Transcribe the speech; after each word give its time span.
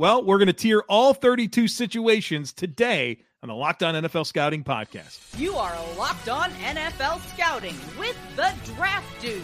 Well, 0.00 0.24
we're 0.24 0.38
going 0.38 0.46
to 0.46 0.54
tier 0.54 0.82
all 0.88 1.12
32 1.12 1.68
situations 1.68 2.54
today 2.54 3.18
on 3.42 3.50
the 3.50 3.54
Locked 3.54 3.82
On 3.82 3.94
NFL 3.94 4.24
Scouting 4.24 4.64
Podcast. 4.64 5.18
You 5.38 5.56
are 5.56 5.76
Locked 5.98 6.30
On 6.30 6.48
NFL 6.52 7.20
Scouting 7.34 7.74
with 7.98 8.16
the 8.34 8.50
Draft 8.72 9.20
Dude, 9.20 9.42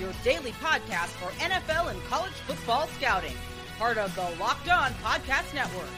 your 0.00 0.10
daily 0.24 0.52
podcast 0.52 1.08
for 1.08 1.28
NFL 1.32 1.90
and 1.90 2.02
college 2.04 2.32
football 2.32 2.86
scouting. 2.96 3.34
Part 3.78 3.98
of 3.98 4.14
the 4.14 4.22
Locked 4.40 4.70
On 4.70 4.92
Podcast 5.02 5.52
Network. 5.54 5.90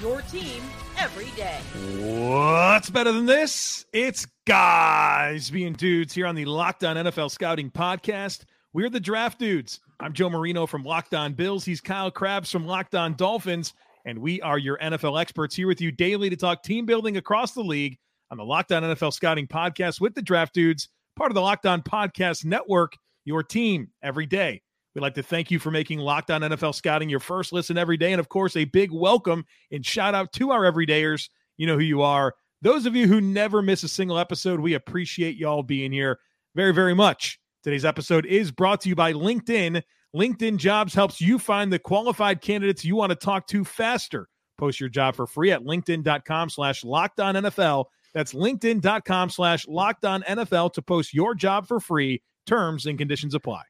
Your 0.00 0.20
team 0.22 0.62
every 0.96 1.32
day. 1.34 1.58
What's 1.98 2.88
better 2.88 3.10
than 3.10 3.26
this? 3.26 3.84
It's 3.92 4.28
guys 4.46 5.50
being 5.50 5.72
dudes 5.72 6.14
here 6.14 6.28
on 6.28 6.36
the 6.36 6.44
Locked 6.44 6.84
On 6.84 6.94
NFL 6.94 7.32
Scouting 7.32 7.72
Podcast. 7.72 8.44
We're 8.76 8.90
the 8.90 9.00
Draft 9.00 9.38
Dudes. 9.38 9.80
I'm 10.00 10.12
Joe 10.12 10.28
Marino 10.28 10.66
from 10.66 10.82
Locked 10.82 11.14
On 11.14 11.32
Bills. 11.32 11.64
He's 11.64 11.80
Kyle 11.80 12.10
Crabbs 12.10 12.52
from 12.52 12.66
Locked 12.66 12.94
On 12.94 13.14
Dolphins 13.14 13.72
and 14.04 14.18
we 14.18 14.38
are 14.42 14.58
your 14.58 14.76
NFL 14.76 15.18
experts 15.18 15.56
here 15.56 15.66
with 15.66 15.80
you 15.80 15.90
daily 15.90 16.28
to 16.28 16.36
talk 16.36 16.62
team 16.62 16.84
building 16.84 17.16
across 17.16 17.52
the 17.52 17.62
league 17.62 17.96
on 18.30 18.36
the 18.36 18.44
Locked 18.44 18.72
On 18.72 18.82
NFL 18.82 19.14
Scouting 19.14 19.46
Podcast 19.46 19.98
with 19.98 20.14
the 20.14 20.20
Draft 20.20 20.52
Dudes, 20.52 20.90
part 21.16 21.30
of 21.30 21.34
the 21.34 21.40
Locked 21.40 21.64
On 21.64 21.80
Podcast 21.80 22.44
Network, 22.44 22.98
your 23.24 23.42
team 23.42 23.88
every 24.02 24.26
day. 24.26 24.60
We'd 24.94 25.00
like 25.00 25.14
to 25.14 25.22
thank 25.22 25.50
you 25.50 25.58
for 25.58 25.70
making 25.70 26.00
Locked 26.00 26.30
On 26.30 26.42
NFL 26.42 26.74
Scouting 26.74 27.08
your 27.08 27.18
first 27.18 27.54
listen 27.54 27.78
every 27.78 27.96
day. 27.96 28.12
And 28.12 28.20
of 28.20 28.28
course, 28.28 28.56
a 28.56 28.66
big 28.66 28.92
welcome 28.92 29.46
and 29.72 29.86
shout 29.86 30.14
out 30.14 30.34
to 30.34 30.50
our 30.50 30.70
everydayers. 30.70 31.30
You 31.56 31.66
know 31.66 31.76
who 31.76 31.82
you 31.82 32.02
are. 32.02 32.34
Those 32.60 32.84
of 32.84 32.94
you 32.94 33.08
who 33.08 33.22
never 33.22 33.62
miss 33.62 33.84
a 33.84 33.88
single 33.88 34.18
episode, 34.18 34.60
we 34.60 34.74
appreciate 34.74 35.38
y'all 35.38 35.62
being 35.62 35.92
here 35.92 36.18
very, 36.54 36.74
very 36.74 36.94
much. 36.94 37.40
Today's 37.66 37.84
episode 37.84 38.26
is 38.26 38.52
brought 38.52 38.80
to 38.82 38.88
you 38.88 38.94
by 38.94 39.12
LinkedIn. 39.12 39.82
LinkedIn 40.14 40.56
Jobs 40.56 40.94
helps 40.94 41.20
you 41.20 41.36
find 41.36 41.72
the 41.72 41.80
qualified 41.80 42.40
candidates 42.40 42.84
you 42.84 42.94
want 42.94 43.10
to 43.10 43.16
talk 43.16 43.48
to 43.48 43.64
faster. 43.64 44.28
Post 44.56 44.78
your 44.78 44.88
job 44.88 45.16
for 45.16 45.26
free 45.26 45.50
at 45.50 45.64
linkedin.com 45.64 46.48
slash 46.48 46.84
NFL. 46.84 47.86
That's 48.14 48.34
linkedin.com 48.34 49.30
slash 49.30 49.66
NFL 49.66 50.74
to 50.74 50.82
post 50.82 51.12
your 51.12 51.34
job 51.34 51.66
for 51.66 51.80
free. 51.80 52.22
Terms 52.46 52.86
and 52.86 52.96
conditions 52.96 53.34
apply. 53.34 53.62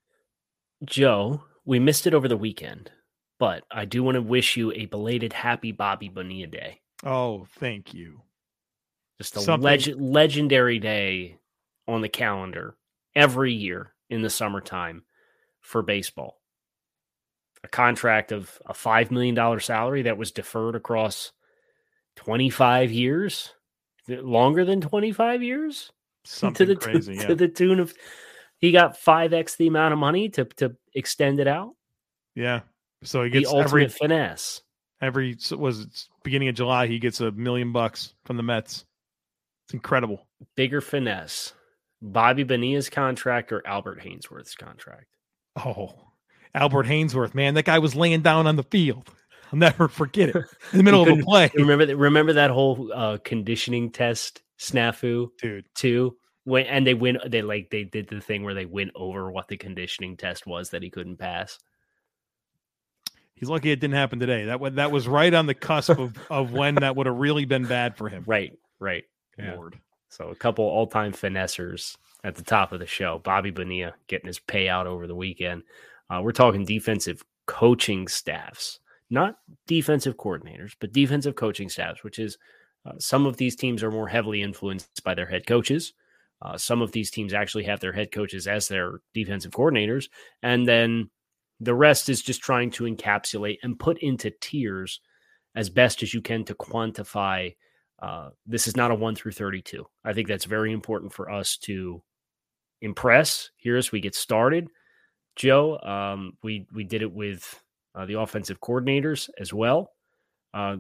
Joe, 0.85 1.45
we 1.65 1.79
missed 1.79 2.07
it 2.07 2.13
over 2.13 2.29
the 2.29 2.37
weekend, 2.37 2.91
but 3.39 3.65
I 3.71 3.87
do 3.87 4.03
want 4.03 4.17
to 4.17 4.21
wish 4.21 4.59
you 4.59 4.73
a 4.73 4.85
belated 4.85 5.33
happy 5.33 5.73
Bobby 5.73 6.11
Bonilla 6.11 6.49
Day. 6.49 6.83
Oh, 7.03 7.47
thank 7.59 7.95
you. 7.95 8.21
Just 9.19 9.37
a 9.37 9.57
leg- 9.57 9.99
legendary 9.99 10.81
day 10.81 11.39
on 11.89 12.03
the 12.03 12.11
calendar 12.11 12.77
every 13.17 13.53
year 13.53 13.93
in 14.09 14.23
the 14.23 14.31
summertime 14.31 15.03
for 15.61 15.83
baseball. 15.83 16.41
A 17.65 17.69
contract 17.69 18.31
of 18.31 18.61
a 18.67 18.73
$5 18.73 19.11
million 19.11 19.61
salary 19.61 20.03
that 20.03 20.19
was 20.19 20.31
deferred 20.31 20.77
across 20.77 21.33
25 22.17 22.93
years, 22.93 23.53
longer 24.09 24.65
than 24.65 24.81
25 24.81 25.43
years. 25.43 25.91
Something 26.25 26.67
to 26.67 26.75
the, 26.75 26.81
crazy, 26.81 27.15
to, 27.15 27.21
yeah. 27.21 27.27
to 27.29 27.35
the 27.35 27.49
tune 27.49 27.81
of 27.81 27.93
he 28.59 28.73
got 28.73 28.99
5x 28.99 29.57
the 29.57 29.67
amount 29.67 29.93
of 29.93 29.99
money 29.99 30.29
to 30.31 30.45
to 30.57 30.77
extend 30.95 31.41
it 31.41 31.47
out. 31.47 31.75
Yeah. 32.35 32.61
So 33.05 33.23
he 33.23 33.31
gets 33.31 33.53
every 33.53 33.89
finesse. 33.89 34.63
every 35.01 35.37
was 35.57 35.81
it 35.81 36.09
beginning 36.25 36.49
of 36.49 36.57
July 36.57 36.89
he 36.89 36.99
gets 36.99 37.21
a 37.21 37.31
million 37.31 37.73
bucks 37.73 38.15
from 38.25 38.37
the 38.37 38.43
Mets. 38.43 38.85
It's 39.67 39.75
incredible. 39.75 40.27
Bigger 40.57 40.81
finesse. 40.81 41.53
Bobby 42.03 42.45
Bonilla's 42.45 42.91
contract 42.91 43.53
or 43.53 43.67
Albert 43.67 44.01
Haynesworth's 44.01 44.55
contract? 44.55 45.07
Oh, 45.57 45.95
Albert 46.55 46.87
Haynesworth, 46.87 47.35
man, 47.35 47.55
that 47.55 47.65
guy 47.65 47.79
was 47.79 47.95
laying 47.95 48.23
down 48.23 48.47
on 48.47 48.57
the 48.57 48.63
field. 48.63 49.11
I'll 49.53 49.59
never 49.59 49.89
forget 49.89 50.31
it 50.31 50.37
in 50.73 50.79
the 50.79 50.83
middle 50.83 51.03
of 51.03 51.19
a 51.19 51.23
play, 51.23 51.51
Remember 51.55 51.87
that? 51.87 51.97
Remember 51.97 52.33
that 52.33 52.51
whole 52.51 52.91
uh, 52.93 53.19
conditioning 53.25 53.91
test 53.91 54.43
snafu 54.59 55.29
dude. 55.41 55.67
too. 55.75 56.17
When 56.45 56.67
and 56.67 56.87
they 56.87 56.95
win, 56.95 57.19
they 57.27 57.43
like 57.43 57.71
they 57.71 57.85
did 57.85 58.09
the 58.09 58.21
thing 58.21 58.45
where 58.45 58.55
they 58.55 58.67
went 58.67 58.93
over 58.95 59.31
what 59.31 59.49
the 59.49 59.57
conditioning 59.57 60.17
test 60.17 60.47
was 60.47 60.71
that 60.71 60.83
he 60.83 60.91
couldn't 60.91 61.17
pass. 61.17 61.59
He's 63.35 63.49
lucky 63.49 63.71
it 63.71 63.81
didn't 63.81 63.95
happen 63.95 64.19
today. 64.19 64.47
That 64.47 64.77
that 64.77 64.91
was 64.91 65.07
right 65.07 65.33
on 65.33 65.47
the 65.47 65.55
cusp 65.55 65.91
of, 65.91 66.17
of 66.31 66.53
when 66.53 66.77
that 66.77 66.97
would 66.97 67.07
have 67.07 67.17
really 67.17 67.45
been 67.45 67.67
bad 67.67 67.97
for 67.97 68.09
him. 68.09 68.25
Right, 68.27 68.53
right. 68.79 69.05
Yeah. 69.39 69.55
Lord. 69.55 69.79
So 70.09 70.29
a 70.29 70.35
couple 70.35 70.65
all-time 70.65 71.13
finessers 71.13 71.97
at 72.25 72.35
the 72.35 72.43
top 72.43 72.73
of 72.73 72.81
the 72.81 72.87
show. 72.87 73.21
Bobby 73.23 73.51
Bonilla 73.51 73.95
getting 74.07 74.27
his 74.27 74.41
payout 74.41 74.87
over 74.87 75.07
the 75.07 75.15
weekend. 75.15 75.63
Uh, 76.09 76.21
we're 76.23 76.33
talking 76.33 76.65
defensive 76.65 77.23
coaching 77.47 78.09
staffs, 78.09 78.81
not 79.11 79.37
defensive 79.67 80.17
coordinators, 80.17 80.75
but 80.81 80.93
defensive 80.93 81.35
coaching 81.35 81.69
staffs, 81.69 82.03
which 82.03 82.19
is 82.19 82.39
uh, 82.85 82.93
some 82.99 83.27
of 83.27 83.37
these 83.37 83.57
teams 83.57 83.83
are 83.83 83.91
more 83.91 84.09
heavily 84.09 84.43
influenced 84.43 85.03
by 85.05 85.15
their 85.15 85.27
head 85.27 85.47
coaches. 85.47 85.93
Uh, 86.43 86.57
some 86.57 86.83
of 86.83 86.93
these 86.93 87.11
teams 87.11 87.33
actually 87.33 87.65
have 87.65 87.81
their 87.81 87.93
head 87.93 88.13
coaches 88.13 88.47
as 88.47 88.69
their 88.69 89.01
defensive 89.15 89.53
coordinators, 89.53 90.09
and 90.43 90.69
then 90.69 91.11
the 91.61 91.75
rest 91.75 92.09
is 92.09 92.23
just 92.23 92.43
trying 92.43 92.71
to 92.71 92.85
encapsulate 92.85 93.57
and 93.63 93.79
put 93.79 93.99
into 93.99 94.31
tiers 94.41 95.01
as 95.55 95.71
best 95.71 96.03
as 96.03 96.13
you 96.13 96.21
can 96.21 96.45
to 96.45 96.55
quantify 96.55 97.55
uh, 98.01 98.31
this 98.47 98.67
is 98.67 98.77
not 98.77 98.91
a 98.91 98.95
1 98.95 99.15
through 99.15 99.33
32. 99.33 99.85
I 100.05 100.13
think 100.13 100.29
that's 100.29 100.45
very 100.45 100.73
important 100.73 101.13
for 101.13 101.31
us 101.31 101.57
to 101.63 102.03
impress 102.83 103.51
here 103.57 103.77
as 103.77 103.91
we 103.91 104.01
get 104.01 104.15
started. 104.15 104.69
Joe, 105.35 105.79
um, 105.81 106.33
we 106.43 106.67
we 106.73 106.85
did 106.85 107.03
it 107.03 107.13
with 107.13 107.63
uh, 107.95 108.07
the 108.07 108.19
offensive 108.19 108.61
coordinators 108.61 109.29
as 109.39 109.53
well. 109.53 109.93
Uh, 110.55 110.79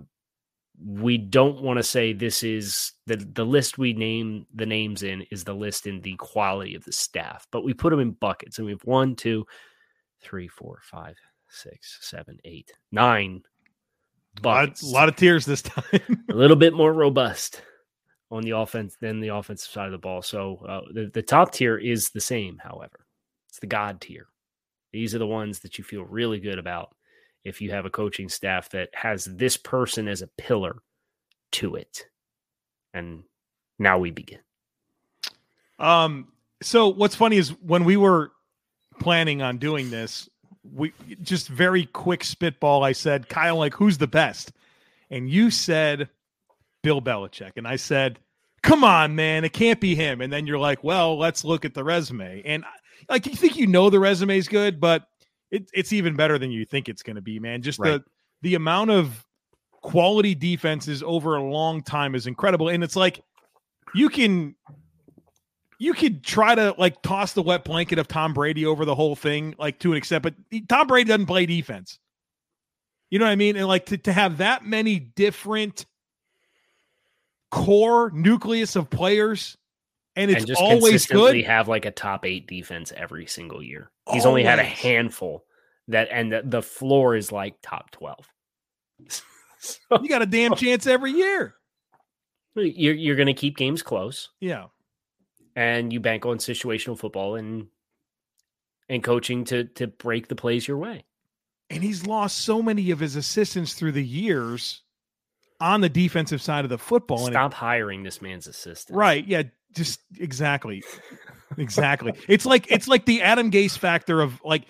we 0.84 1.16
don't 1.16 1.62
want 1.62 1.78
to 1.78 1.82
say 1.82 2.12
this 2.12 2.42
is 2.42 2.92
the 3.06 3.16
the 3.16 3.44
list 3.44 3.78
we 3.78 3.92
name 3.92 4.46
the 4.54 4.66
names 4.66 5.02
in 5.02 5.22
is 5.30 5.44
the 5.44 5.54
list 5.54 5.86
in 5.86 6.00
the 6.02 6.16
quality 6.16 6.74
of 6.74 6.84
the 6.84 6.92
staff, 6.92 7.46
but 7.50 7.64
we 7.64 7.74
put 7.74 7.90
them 7.90 8.00
in 8.00 8.12
buckets, 8.12 8.58
and 8.58 8.66
we 8.66 8.72
have 8.72 8.84
one, 8.84 9.14
two, 9.14 9.46
three, 10.22 10.48
four, 10.48 10.80
five, 10.82 11.16
six, 11.48 11.98
seven, 12.00 12.38
eight, 12.44 12.72
nine 12.92 13.42
buckets 14.42 14.82
a 14.82 14.86
lot 14.86 15.08
of 15.08 15.16
tears 15.16 15.44
this 15.44 15.62
time. 15.62 16.24
a 16.30 16.34
little 16.34 16.56
bit 16.56 16.74
more 16.74 16.92
robust 16.92 17.62
on 18.30 18.42
the 18.42 18.50
offense 18.50 18.96
than 19.00 19.20
the 19.20 19.28
offensive 19.28 19.70
side 19.70 19.86
of 19.86 19.92
the 19.92 19.98
ball. 19.98 20.22
So 20.22 20.56
uh, 20.68 20.80
the, 20.92 21.10
the 21.12 21.22
top 21.22 21.52
tier 21.52 21.76
is 21.78 22.10
the 22.10 22.20
same, 22.20 22.58
however. 22.62 23.06
It's 23.48 23.60
the 23.60 23.66
God 23.66 24.00
tier. 24.00 24.26
These 24.92 25.14
are 25.14 25.18
the 25.18 25.26
ones 25.26 25.60
that 25.60 25.78
you 25.78 25.84
feel 25.84 26.04
really 26.04 26.40
good 26.40 26.58
about 26.58 26.94
if 27.44 27.60
you 27.60 27.70
have 27.70 27.86
a 27.86 27.90
coaching 27.90 28.28
staff 28.28 28.70
that 28.70 28.88
has 28.94 29.24
this 29.24 29.56
person 29.56 30.08
as 30.08 30.22
a 30.22 30.28
pillar 30.38 30.76
to 31.52 31.76
it. 31.76 32.06
And 32.92 33.22
now 33.78 33.98
we 33.98 34.10
begin. 34.10 34.40
Um, 35.78 36.32
so 36.62 36.88
what's 36.88 37.14
funny 37.14 37.36
is 37.36 37.50
when 37.60 37.84
we 37.84 37.96
were 37.96 38.32
planning 39.00 39.42
on 39.42 39.58
doing 39.58 39.90
this, 39.90 40.28
we 40.74 40.92
just 41.22 41.48
very 41.48 41.86
quick 41.86 42.24
spitball. 42.24 42.82
I 42.84 42.92
said, 42.92 43.28
Kyle, 43.28 43.56
like, 43.56 43.74
who's 43.74 43.98
the 43.98 44.06
best? 44.06 44.52
And 45.10 45.28
you 45.28 45.50
said 45.50 46.08
Bill 46.82 47.00
Belichick. 47.00 47.52
And 47.56 47.66
I 47.66 47.76
said, 47.76 48.18
come 48.62 48.82
on, 48.84 49.14
man, 49.14 49.44
it 49.44 49.52
can't 49.52 49.80
be 49.80 49.94
him. 49.94 50.20
And 50.20 50.32
then 50.32 50.46
you're 50.46 50.58
like, 50.58 50.82
well, 50.82 51.16
let's 51.18 51.44
look 51.44 51.64
at 51.64 51.74
the 51.74 51.84
resume. 51.84 52.42
And 52.44 52.64
like, 53.08 53.26
you 53.26 53.36
think 53.36 53.56
you 53.56 53.66
know 53.66 53.90
the 53.90 54.00
resume 54.00 54.36
is 54.38 54.48
good, 54.48 54.80
but 54.80 55.06
it, 55.50 55.70
it's 55.72 55.92
even 55.92 56.16
better 56.16 56.38
than 56.38 56.50
you 56.50 56.64
think 56.64 56.88
it's 56.88 57.02
going 57.02 57.16
to 57.16 57.22
be, 57.22 57.38
man. 57.38 57.62
Just 57.62 57.78
Right. 57.78 57.92
the 57.92 58.04
the 58.42 58.54
amount 58.54 58.90
of 58.90 59.24
quality 59.82 60.34
defenses 60.34 61.02
over 61.02 61.36
a 61.36 61.42
long 61.42 61.82
time 61.82 62.14
is 62.14 62.26
incredible. 62.26 62.68
And 62.68 62.82
it's 62.82 62.96
like 62.96 63.22
you 63.94 64.08
can 64.08 64.54
you 65.78 65.92
could 65.92 66.24
try 66.24 66.54
to 66.54 66.74
like 66.78 67.02
toss 67.02 67.32
the 67.32 67.42
wet 67.42 67.64
blanket 67.64 67.98
of 67.98 68.08
Tom 68.08 68.32
Brady 68.32 68.64
over 68.64 68.84
the 68.84 68.94
whole 68.94 69.16
thing, 69.16 69.54
like 69.58 69.78
to 69.80 69.92
an 69.92 69.98
extent, 69.98 70.22
but 70.22 70.34
Tom 70.68 70.86
Brady 70.86 71.08
doesn't 71.08 71.26
play 71.26 71.46
defense. 71.46 71.98
You 73.10 73.18
know 73.18 73.26
what 73.26 73.32
I 73.32 73.36
mean? 73.36 73.56
And 73.56 73.66
like 73.66 73.86
to, 73.86 73.98
to 73.98 74.12
have 74.12 74.38
that 74.38 74.64
many 74.64 74.98
different 74.98 75.86
core 77.50 78.10
nucleus 78.12 78.74
of 78.74 78.90
players 78.90 79.56
and 80.16 80.30
it's 80.30 80.40
and 80.40 80.46
just 80.46 80.60
always 80.60 80.80
consistently 81.06 81.42
good. 81.42 81.46
have 81.46 81.68
like 81.68 81.84
a 81.84 81.90
top 81.90 82.24
eight 82.24 82.46
defense 82.46 82.92
every 82.96 83.26
single 83.26 83.62
year. 83.62 83.90
He's 84.10 84.26
only 84.26 84.42
had 84.42 84.58
a 84.58 84.64
handful 84.64 85.44
that, 85.88 86.08
and 86.10 86.32
the, 86.32 86.42
the 86.44 86.62
floor 86.62 87.14
is 87.16 87.30
like 87.30 87.56
top 87.62 87.90
twelve. 87.90 88.26
so 89.58 89.78
You 90.00 90.08
got 90.08 90.22
a 90.22 90.26
damn 90.26 90.54
chance 90.54 90.86
every 90.86 91.12
year. 91.12 91.54
you're 92.54 92.94
you're 92.94 93.16
going 93.16 93.26
to 93.26 93.34
keep 93.34 93.56
games 93.56 93.82
close, 93.82 94.30
Yeah. 94.40 94.66
And 95.56 95.92
you 95.92 95.98
bank 95.98 96.24
on 96.26 96.36
situational 96.38 96.96
football 96.98 97.34
and 97.34 97.66
and 98.88 99.02
coaching 99.02 99.44
to 99.46 99.64
to 99.64 99.88
break 99.88 100.28
the 100.28 100.36
plays 100.36 100.68
your 100.68 100.76
way. 100.76 101.04
And 101.70 101.82
he's 101.82 102.06
lost 102.06 102.38
so 102.38 102.62
many 102.62 102.92
of 102.92 103.00
his 103.00 103.16
assistants 103.16 103.74
through 103.74 103.92
the 103.92 104.04
years 104.04 104.82
on 105.60 105.80
the 105.80 105.88
defensive 105.88 106.40
side 106.40 106.64
of 106.64 106.68
the 106.68 106.78
football. 106.78 107.20
And 107.20 107.28
it- 107.30 107.32
Stop 107.32 107.54
hiring 107.54 108.04
this 108.04 108.22
man's 108.22 108.46
assistant. 108.46 108.96
Right. 108.96 109.26
Yeah. 109.26 109.42
Just 109.74 110.00
exactly. 110.18 110.84
exactly. 111.58 112.12
It's 112.28 112.46
like 112.46 112.70
it's 112.70 112.86
like 112.86 113.04
the 113.06 113.22
Adam 113.22 113.50
Gase 113.50 113.76
factor 113.76 114.20
of 114.20 114.40
like 114.44 114.62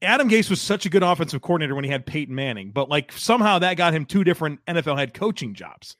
Adam 0.00 0.28
Gase 0.28 0.50
was 0.50 0.60
such 0.60 0.84
a 0.84 0.88
good 0.90 1.02
offensive 1.02 1.42
coordinator 1.42 1.74
when 1.74 1.84
he 1.84 1.90
had 1.90 2.04
Peyton 2.04 2.34
Manning, 2.34 2.72
but 2.72 2.88
like 2.88 3.12
somehow 3.12 3.58
that 3.60 3.76
got 3.76 3.94
him 3.94 4.04
two 4.04 4.24
different 4.24 4.64
NFL 4.66 4.98
head 4.98 5.14
coaching 5.14 5.54
jobs. 5.54 5.96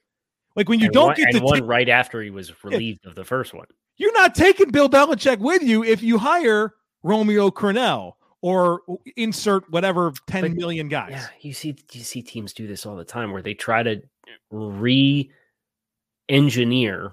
Like 0.57 0.69
when 0.69 0.81
you 0.81 0.87
and 0.87 0.95
don't 0.95 1.07
one, 1.09 1.17
get 1.17 1.35
and 1.35 1.43
one 1.43 1.61
ta- 1.61 1.67
right 1.67 1.89
after 1.89 2.23
he 2.23 2.31
was 2.31 2.53
relieved 2.65 3.07
of 3.07 3.15
the 3.15 3.25
first 3.25 3.55
one. 3.55 3.67
you're 3.97 4.13
not 4.13 4.35
taking 4.35 4.71
Bill 4.71 4.89
Belichick 4.89 5.39
with 5.39 5.63
you 5.63 5.85
if 5.85 6.03
you 6.03 6.19
hire 6.19 6.75
Romeo 7.03 7.51
Crennel 7.51 8.13
or 8.43 8.81
insert 9.17 9.71
whatever 9.71 10.13
ten 10.27 10.43
But- 10.43 10.53
million 10.53 10.89
guys. 10.89 11.11
Yeah, 11.13 11.27
you 11.41 11.53
see, 11.55 11.77
you 11.93 12.01
see 12.03 12.23
teams 12.23 12.53
do 12.53 12.67
this 12.67 12.85
all 12.87 12.97
the 12.97 13.05
time 13.05 13.33
where 13.33 13.43
they 13.43 13.55
try 13.55 13.83
to 13.83 14.03
re-engineer, 14.51 15.31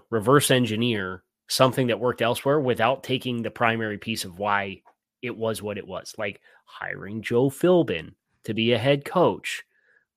reverse 0.10 0.52
engineer 0.52 1.24
something 1.48 1.88
that 1.88 2.00
worked 2.00 2.22
elsewhere 2.22 2.60
without 2.60 3.04
taking 3.04 3.42
the 3.42 3.52
primary 3.52 3.98
piece 3.98 4.26
of 4.26 4.38
why 4.38 4.82
it 5.22 5.36
was 5.36 5.62
what 5.62 5.78
it 5.78 5.88
was. 5.88 6.14
Like 6.18 6.42
hiring 6.66 7.22
Joe 7.22 7.50
Philbin 7.50 8.14
to 8.44 8.54
be 8.54 8.74
a 8.74 8.78
head 8.78 9.06
coach. 9.06 9.64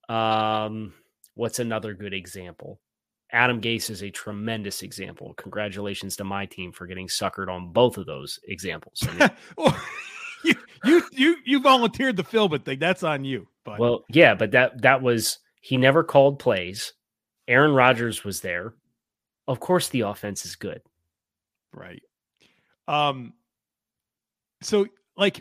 Um, 0.09 0.93
what's 1.35 1.59
another 1.59 1.95
good 1.95 2.13
example? 2.13 2.81
Adam 3.32 3.61
Gase 3.61 3.90
is 3.90 4.02
a 4.02 4.11
tremendous 4.11 4.82
example. 4.82 5.34
Congratulations 5.37 6.17
to 6.17 6.25
my 6.25 6.46
team 6.46 6.70
for 6.73 6.87
getting 6.87 7.08
suckered 7.08 7.49
on 7.49 7.73
both 7.73 7.96
of 7.96 8.06
those 8.06 8.38
examples. 8.46 9.02
I 9.08 9.12
mean, 9.19 9.31
Well, 9.56 9.81
you 10.44 10.55
you 10.84 11.02
you 11.12 11.37
you 11.44 11.61
volunteered 11.61 12.17
the 12.17 12.25
Philbin 12.25 12.64
thing. 12.64 12.79
That's 12.79 13.02
on 13.02 13.25
you. 13.25 13.49
But 13.64 13.79
Well, 13.79 14.05
yeah, 14.08 14.34
but 14.34 14.50
that 14.52 14.82
that 14.82 15.02
was 15.02 15.38
he 15.61 15.76
never 15.76 16.05
called 16.05 16.38
plays. 16.38 16.93
Aaron 17.49 17.73
Rodgers 17.73 18.25
was 18.25 18.40
there. 18.40 18.75
Of 19.49 19.61
course, 19.61 19.88
the 19.88 20.02
offense 20.02 20.44
is 20.44 20.56
good. 20.56 20.82
Right. 21.73 22.02
Um. 22.87 23.32
So, 24.62 24.87
like, 25.17 25.41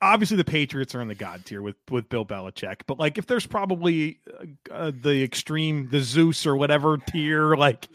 obviously, 0.00 0.36
the 0.36 0.44
Patriots 0.44 0.94
are 0.94 1.00
in 1.00 1.08
the 1.08 1.14
god 1.14 1.44
tier 1.44 1.62
with 1.62 1.76
with 1.90 2.08
Bill 2.08 2.26
Belichick, 2.26 2.82
but 2.86 2.98
like, 2.98 3.18
if 3.18 3.26
there's 3.26 3.46
probably 3.46 4.20
uh, 4.40 4.72
uh, 4.72 4.92
the 5.02 5.22
extreme, 5.22 5.88
the 5.90 6.00
Zeus 6.00 6.46
or 6.46 6.56
whatever 6.56 6.98
tier, 6.98 7.54
like, 7.54 7.88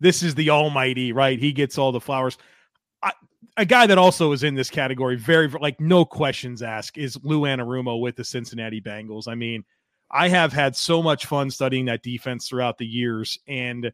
this 0.00 0.22
is 0.22 0.34
the 0.34 0.50
Almighty, 0.50 1.12
right? 1.12 1.38
He 1.38 1.52
gets 1.52 1.78
all 1.78 1.92
the 1.92 2.00
flowers. 2.00 2.38
A 3.56 3.64
guy 3.64 3.86
that 3.86 3.98
also 3.98 4.32
is 4.32 4.42
in 4.42 4.56
this 4.56 4.70
category, 4.70 5.16
very 5.16 5.46
like 5.46 5.80
no 5.80 6.04
questions 6.04 6.60
asked, 6.60 6.98
is 6.98 7.16
Lou 7.22 7.42
Anarumo 7.42 8.00
with 8.00 8.16
the 8.16 8.24
Cincinnati 8.24 8.80
Bengals. 8.80 9.28
I 9.28 9.36
mean, 9.36 9.62
I 10.10 10.28
have 10.28 10.52
had 10.52 10.74
so 10.74 11.02
much 11.02 11.26
fun 11.26 11.50
studying 11.50 11.84
that 11.84 12.02
defense 12.02 12.48
throughout 12.48 12.78
the 12.78 12.86
years, 12.86 13.38
and 13.46 13.92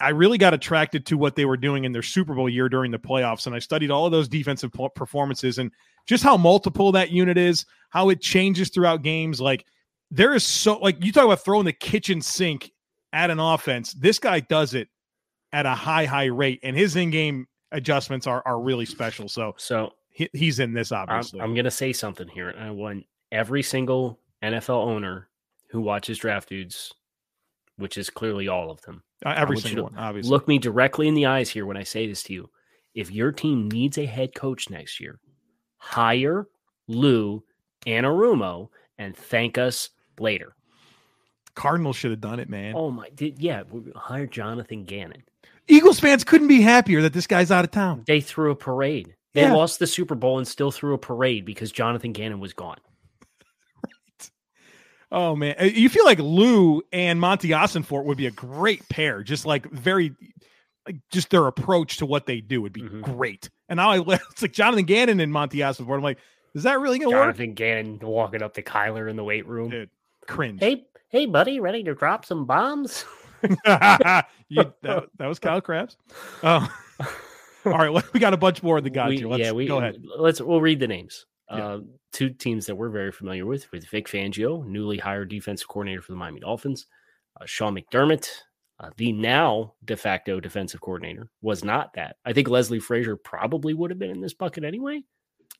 I 0.00 0.10
really 0.10 0.38
got 0.38 0.54
attracted 0.54 1.06
to 1.06 1.18
what 1.18 1.36
they 1.36 1.44
were 1.44 1.56
doing 1.56 1.84
in 1.84 1.92
their 1.92 2.02
Super 2.02 2.34
Bowl 2.34 2.48
year 2.48 2.68
during 2.68 2.90
the 2.90 2.98
playoffs. 2.98 3.46
And 3.46 3.54
I 3.54 3.58
studied 3.58 3.90
all 3.90 4.06
of 4.06 4.12
those 4.12 4.28
defensive 4.28 4.70
performances 4.94 5.58
and 5.58 5.70
just 6.06 6.24
how 6.24 6.36
multiple 6.36 6.92
that 6.92 7.10
unit 7.10 7.36
is, 7.36 7.66
how 7.90 8.08
it 8.08 8.20
changes 8.20 8.70
throughout 8.70 9.02
games. 9.02 9.40
Like, 9.40 9.66
there 10.10 10.34
is 10.34 10.44
so, 10.44 10.78
like, 10.78 11.04
you 11.04 11.12
talk 11.12 11.24
about 11.24 11.44
throwing 11.44 11.66
the 11.66 11.72
kitchen 11.72 12.20
sink 12.20 12.72
at 13.12 13.30
an 13.30 13.38
offense. 13.38 13.92
This 13.92 14.18
guy 14.18 14.40
does 14.40 14.74
it 14.74 14.88
at 15.52 15.66
a 15.66 15.74
high, 15.74 16.06
high 16.06 16.26
rate, 16.26 16.60
and 16.62 16.76
his 16.76 16.96
in 16.96 17.10
game 17.10 17.46
adjustments 17.72 18.26
are, 18.26 18.42
are 18.46 18.60
really 18.60 18.86
special. 18.86 19.28
So 19.28 19.54
So 19.56 19.92
he, 20.08 20.28
he's 20.32 20.58
in 20.58 20.72
this, 20.72 20.92
I'm, 20.92 21.02
obviously. 21.08 21.40
I'm 21.40 21.54
going 21.54 21.64
to 21.64 21.70
say 21.70 21.92
something 21.92 22.28
here. 22.28 22.54
I 22.58 22.70
want 22.70 23.04
every 23.30 23.62
single 23.62 24.18
NFL 24.42 24.86
owner 24.86 25.28
who 25.70 25.80
watches 25.80 26.18
Draft 26.18 26.48
Dudes, 26.48 26.92
which 27.80 27.98
is 27.98 28.08
clearly 28.10 28.46
all 28.48 28.70
of 28.70 28.80
them, 28.82 29.02
Uh, 29.24 29.34
every 29.36 29.56
single 29.58 29.84
one, 29.84 29.96
obviously. 29.98 30.30
look 30.30 30.46
me 30.46 30.58
directly 30.58 31.08
in 31.08 31.14
the 31.14 31.26
eyes 31.26 31.50
here 31.50 31.66
when 31.66 31.76
I 31.76 31.82
say 31.82 32.06
this 32.06 32.22
to 32.24 32.32
you. 32.32 32.50
If 32.94 33.10
your 33.10 33.32
team 33.32 33.68
needs 33.70 33.98
a 33.98 34.06
head 34.06 34.34
coach 34.34 34.70
next 34.70 35.00
year, 35.00 35.18
hire 35.78 36.46
Lou 36.88 37.42
Anarumo 37.86 38.68
and 38.98 39.16
thank 39.16 39.58
us 39.58 39.90
later. 40.18 40.54
Cardinals 41.54 41.96
should 41.96 42.10
have 42.10 42.20
done 42.20 42.38
it, 42.40 42.48
man. 42.48 42.74
Oh 42.76 42.90
my, 42.90 43.08
did, 43.10 43.40
yeah, 43.40 43.62
hire 43.96 44.26
Jonathan 44.26 44.84
Gannon. 44.84 45.22
Eagles 45.68 46.00
fans 46.00 46.24
couldn't 46.24 46.48
be 46.48 46.60
happier 46.62 47.02
that 47.02 47.12
this 47.12 47.26
guy's 47.26 47.50
out 47.50 47.64
of 47.64 47.70
town. 47.70 48.02
They 48.06 48.20
threw 48.20 48.50
a 48.50 48.56
parade. 48.56 49.14
They 49.34 49.42
Yeah. 49.42 49.54
lost 49.54 49.78
the 49.78 49.86
Super 49.86 50.14
Bowl 50.14 50.38
and 50.38 50.48
still 50.48 50.70
threw 50.72 50.94
a 50.94 50.98
parade 50.98 51.44
because 51.44 51.70
Jonathan 51.70 52.12
Gannon 52.12 52.40
was 52.40 52.52
gone. 52.52 52.78
Oh 55.12 55.34
man, 55.36 55.56
Uh, 55.60 55.64
you 55.64 55.88
feel 55.88 56.04
like 56.04 56.18
Lou 56.20 56.82
and 56.92 57.20
Monty 57.20 57.48
Ossenfort 57.48 58.04
would 58.04 58.16
be 58.18 58.26
a 58.26 58.30
great 58.30 58.88
pair. 58.88 59.22
Just 59.22 59.44
like 59.44 59.68
very, 59.70 60.14
like 60.86 60.96
just 61.10 61.30
their 61.30 61.46
approach 61.46 61.96
to 61.98 62.06
what 62.06 62.26
they 62.26 62.40
do 62.40 62.62
would 62.62 62.72
be 62.72 62.82
Mhm. 62.82 63.02
great. 63.02 63.50
And 63.68 63.78
now 63.78 63.90
I 63.90 63.98
it's 64.30 64.42
like 64.42 64.52
Jonathan 64.52 64.84
Gannon 64.84 65.18
and 65.20 65.32
Monty 65.32 65.58
Ossenfort. 65.58 65.96
I'm 65.96 66.02
like, 66.02 66.18
is 66.54 66.62
that 66.62 66.78
really 66.80 66.98
gonna 66.98 67.10
work? 67.16 67.24
Jonathan 67.36 67.54
Gannon 67.54 67.98
walking 68.00 68.42
up 68.42 68.54
to 68.54 68.62
Kyler 68.62 69.08
in 69.10 69.16
the 69.16 69.24
weight 69.24 69.46
room. 69.46 69.70
Dude, 69.70 69.90
cringe. 70.26 70.60
Hey, 70.60 70.84
hey, 71.08 71.26
buddy, 71.26 71.58
ready 71.60 71.82
to 71.84 71.94
drop 71.94 72.24
some 72.24 72.44
bombs? 72.46 73.04
you, 73.42 73.50
that, 74.82 75.04
that 75.16 75.26
was 75.26 75.38
Kyle 75.38 75.60
Crabbs. 75.60 75.96
Oh. 76.42 76.68
all 77.64 77.72
right, 77.72 77.88
well, 77.92 78.02
we 78.12 78.20
got 78.20 78.34
a 78.34 78.36
bunch 78.36 78.62
more 78.62 78.78
in 78.78 78.84
the 78.84 78.90
god 78.90 79.08
We- 79.08 79.18
tier. 79.18 79.28
Let's 79.28 79.40
yeah, 79.42 79.52
we 79.52 79.66
go 79.66 79.78
ahead. 79.78 80.02
Let's 80.18 80.40
we'll 80.40 80.60
read 80.60 80.78
the 80.80 80.88
names. 80.88 81.26
Yeah. 81.50 81.66
Uh, 81.66 81.80
two 82.12 82.30
teams 82.30 82.66
that 82.66 82.76
we're 82.76 82.90
very 82.90 83.12
familiar 83.12 83.44
with, 83.46 83.70
with 83.72 83.88
Vic 83.88 84.06
Fangio, 84.08 84.64
newly 84.64 84.98
hired 84.98 85.28
defensive 85.30 85.68
coordinator 85.68 86.02
for 86.02 86.12
the 86.12 86.18
Miami 86.18 86.40
Dolphins. 86.40 86.86
Uh, 87.40 87.44
Sean 87.46 87.74
McDermott, 87.74 88.28
uh, 88.78 88.90
the 88.96 89.12
now 89.12 89.74
de 89.84 89.96
facto 89.96 90.40
defensive 90.40 90.80
coordinator, 90.80 91.30
was 91.42 91.64
not 91.64 91.92
that. 91.94 92.16
I 92.24 92.32
think 92.32 92.48
Leslie 92.48 92.80
Frazier 92.80 93.16
probably 93.16 93.74
would 93.74 93.90
have 93.90 93.98
been 93.98 94.10
in 94.10 94.20
this 94.20 94.34
bucket 94.34 94.64
anyway. 94.64 95.02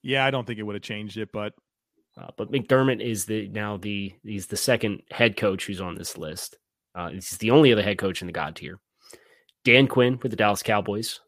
Yeah, 0.02 0.24
I 0.24 0.30
don't 0.30 0.46
think 0.46 0.58
it 0.58 0.62
would 0.62 0.76
have 0.76 0.82
changed 0.82 1.16
it, 1.16 1.30
but 1.32 1.52
Uh, 2.18 2.30
but 2.36 2.50
McDermott 2.50 3.00
is 3.00 3.24
the 3.24 3.48
now 3.48 3.76
the 3.76 4.12
he's 4.24 4.46
the 4.46 4.56
second 4.56 5.02
head 5.10 5.36
coach 5.36 5.66
who's 5.66 5.80
on 5.80 5.94
this 5.94 6.18
list. 6.18 6.58
Uh, 6.94 7.10
he's 7.10 7.36
the 7.38 7.50
only 7.52 7.72
other 7.72 7.82
head 7.82 7.98
coach 7.98 8.20
in 8.20 8.26
the 8.26 8.32
God 8.32 8.56
tier. 8.56 8.80
Dan 9.64 9.86
Quinn 9.86 10.18
with 10.22 10.30
the 10.30 10.36
Dallas 10.36 10.62
Cowboys, 10.62 11.20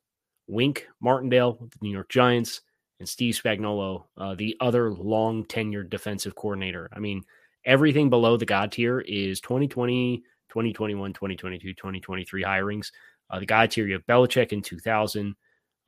Wink 0.48 0.88
Martindale 1.00 1.56
with 1.60 1.70
the 1.70 1.78
New 1.82 1.92
York 1.92 2.08
Giants, 2.08 2.62
and 3.02 3.08
Steve 3.08 3.34
Spagnuolo, 3.34 4.04
uh, 4.16 4.36
the 4.36 4.56
other 4.60 4.92
long 4.92 5.44
tenured 5.44 5.90
defensive 5.90 6.36
coordinator. 6.36 6.88
I 6.92 7.00
mean, 7.00 7.24
everything 7.64 8.10
below 8.10 8.36
the 8.36 8.46
God 8.46 8.70
tier 8.70 9.00
is 9.00 9.40
2020, 9.40 10.18
2021, 10.48 11.12
2022, 11.12 11.74
2023 11.74 12.44
hirings. 12.44 12.92
Uh, 13.28 13.40
the 13.40 13.46
God 13.46 13.72
tier, 13.72 13.88
you 13.88 13.94
have 13.94 14.06
Belichick 14.06 14.52
in 14.52 14.62
2000, 14.62 15.34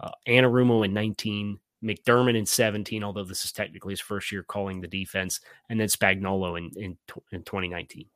uh, 0.00 0.10
Anarumo 0.26 0.84
in 0.84 0.92
19, 0.92 1.60
McDermott 1.84 2.36
in 2.36 2.46
17, 2.46 3.04
although 3.04 3.22
this 3.22 3.44
is 3.44 3.52
technically 3.52 3.92
his 3.92 4.00
first 4.00 4.32
year 4.32 4.42
calling 4.42 4.80
the 4.80 4.88
defense, 4.88 5.38
and 5.70 5.78
then 5.78 5.86
Spagnuolo 5.86 6.58
in 6.58 6.70
in, 6.74 6.96
in 7.30 7.44
2019. 7.44 8.06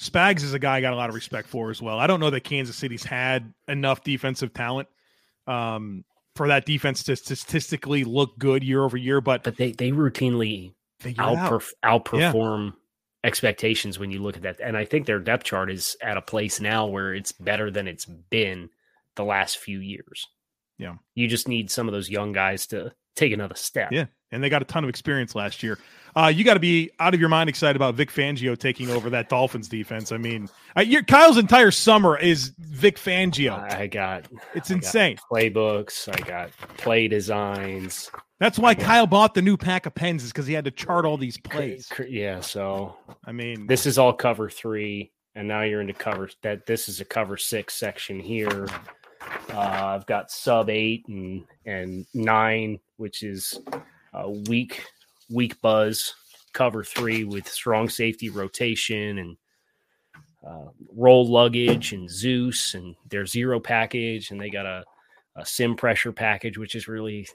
Spags 0.00 0.44
is 0.44 0.54
a 0.54 0.60
guy 0.60 0.76
I 0.76 0.80
got 0.80 0.92
a 0.92 0.96
lot 0.96 1.08
of 1.08 1.16
respect 1.16 1.48
for 1.48 1.70
as 1.70 1.82
well. 1.82 1.98
I 1.98 2.06
don't 2.06 2.20
know 2.20 2.30
that 2.30 2.44
Kansas 2.44 2.76
City's 2.76 3.02
had 3.02 3.52
enough 3.66 4.04
defensive 4.04 4.54
talent 4.54 4.86
um, 5.48 6.04
for 6.36 6.48
that 6.48 6.66
defense 6.66 7.02
to 7.04 7.16
statistically 7.16 8.04
look 8.04 8.38
good 8.38 8.64
year 8.64 8.82
over 8.82 8.96
year, 8.96 9.20
but 9.20 9.42
But 9.44 9.56
they 9.56 9.72
they 9.72 9.90
routinely 9.92 10.74
figure 11.00 11.22
out. 11.22 11.36
outperf- 11.36 11.72
outperform 11.84 12.74
expectations 13.22 13.98
when 13.98 14.10
you 14.10 14.20
look 14.20 14.36
at 14.36 14.42
that. 14.42 14.60
And 14.60 14.76
I 14.76 14.84
think 14.84 15.06
their 15.06 15.18
depth 15.18 15.44
chart 15.44 15.70
is 15.70 15.96
at 16.02 16.16
a 16.16 16.22
place 16.22 16.60
now 16.60 16.86
where 16.86 17.14
it's 17.14 17.32
better 17.32 17.70
than 17.70 17.88
it's 17.88 18.04
been 18.04 18.68
the 19.16 19.24
last 19.24 19.58
few 19.58 19.78
years. 19.78 20.26
Yeah. 20.78 20.96
You 21.14 21.28
just 21.28 21.48
need 21.48 21.70
some 21.70 21.88
of 21.88 21.94
those 21.94 22.10
young 22.10 22.32
guys 22.32 22.66
to 22.68 22.92
take 23.16 23.32
another 23.32 23.54
step. 23.54 23.92
Yeah. 23.92 24.06
And 24.34 24.42
they 24.42 24.48
got 24.48 24.60
a 24.60 24.64
ton 24.66 24.84
of 24.84 24.90
experience 24.90 25.34
last 25.34 25.62
year. 25.62 25.78
Uh, 26.16 26.28
you 26.32 26.44
got 26.44 26.54
to 26.54 26.60
be 26.60 26.90
out 27.00 27.12
of 27.12 27.18
your 27.18 27.28
mind 27.28 27.48
excited 27.48 27.74
about 27.74 27.94
Vic 27.94 28.10
Fangio 28.10 28.56
taking 28.56 28.88
over 28.90 29.10
that 29.10 29.28
Dolphins 29.28 29.68
defense. 29.68 30.12
I 30.12 30.16
mean, 30.16 30.48
I, 30.76 30.82
your, 30.82 31.02
Kyle's 31.02 31.38
entire 31.38 31.72
summer 31.72 32.16
is 32.16 32.52
Vic 32.58 32.96
Fangio. 32.96 33.58
I 33.72 33.86
got 33.88 34.26
it's 34.54 34.70
I 34.70 34.74
insane. 34.74 35.16
Got 35.16 35.28
playbooks, 35.30 36.08
I 36.08 36.26
got 36.26 36.50
play 36.76 37.08
designs. 37.08 38.10
That's 38.38 38.58
why 38.58 38.74
Kyle 38.74 39.06
bought 39.06 39.34
the 39.34 39.42
new 39.42 39.56
pack 39.56 39.86
of 39.86 39.94
pens 39.94 40.22
is 40.22 40.30
because 40.30 40.46
he 40.46 40.54
had 40.54 40.64
to 40.64 40.70
chart 40.70 41.04
all 41.04 41.16
these 41.16 41.38
plays. 41.38 41.90
Yeah, 42.08 42.40
so 42.40 42.96
I 43.24 43.32
mean, 43.32 43.66
this 43.66 43.86
is 43.86 43.96
all 43.96 44.12
cover 44.12 44.50
three, 44.50 45.12
and 45.34 45.48
now 45.48 45.62
you're 45.62 45.80
into 45.80 45.94
cover 45.94 46.28
that. 46.42 46.66
This 46.66 46.88
is 46.88 47.00
a 47.00 47.04
cover 47.04 47.36
six 47.36 47.74
section 47.74 48.20
here. 48.20 48.68
Uh, 49.52 49.58
I've 49.58 50.06
got 50.06 50.30
sub 50.30 50.68
eight 50.68 51.06
and 51.08 51.44
and 51.64 52.06
nine, 52.12 52.80
which 52.98 53.22
is 53.22 53.58
uh, 54.14 54.28
weak 54.48 54.84
weak 55.30 55.60
buzz 55.60 56.14
cover 56.52 56.84
three 56.84 57.24
with 57.24 57.48
strong 57.48 57.88
safety 57.88 58.30
rotation 58.30 59.18
and 59.18 59.36
uh, 60.46 60.68
roll 60.94 61.26
luggage 61.26 61.92
and 61.92 62.08
Zeus 62.08 62.74
and 62.74 62.94
their 63.08 63.26
zero 63.26 63.58
package 63.58 64.30
and 64.30 64.40
they 64.40 64.50
got 64.50 64.66
a, 64.66 64.84
a 65.36 65.44
sim 65.44 65.74
pressure 65.74 66.12
package 66.12 66.58
which 66.58 66.74
is 66.74 66.86
really 66.86 67.26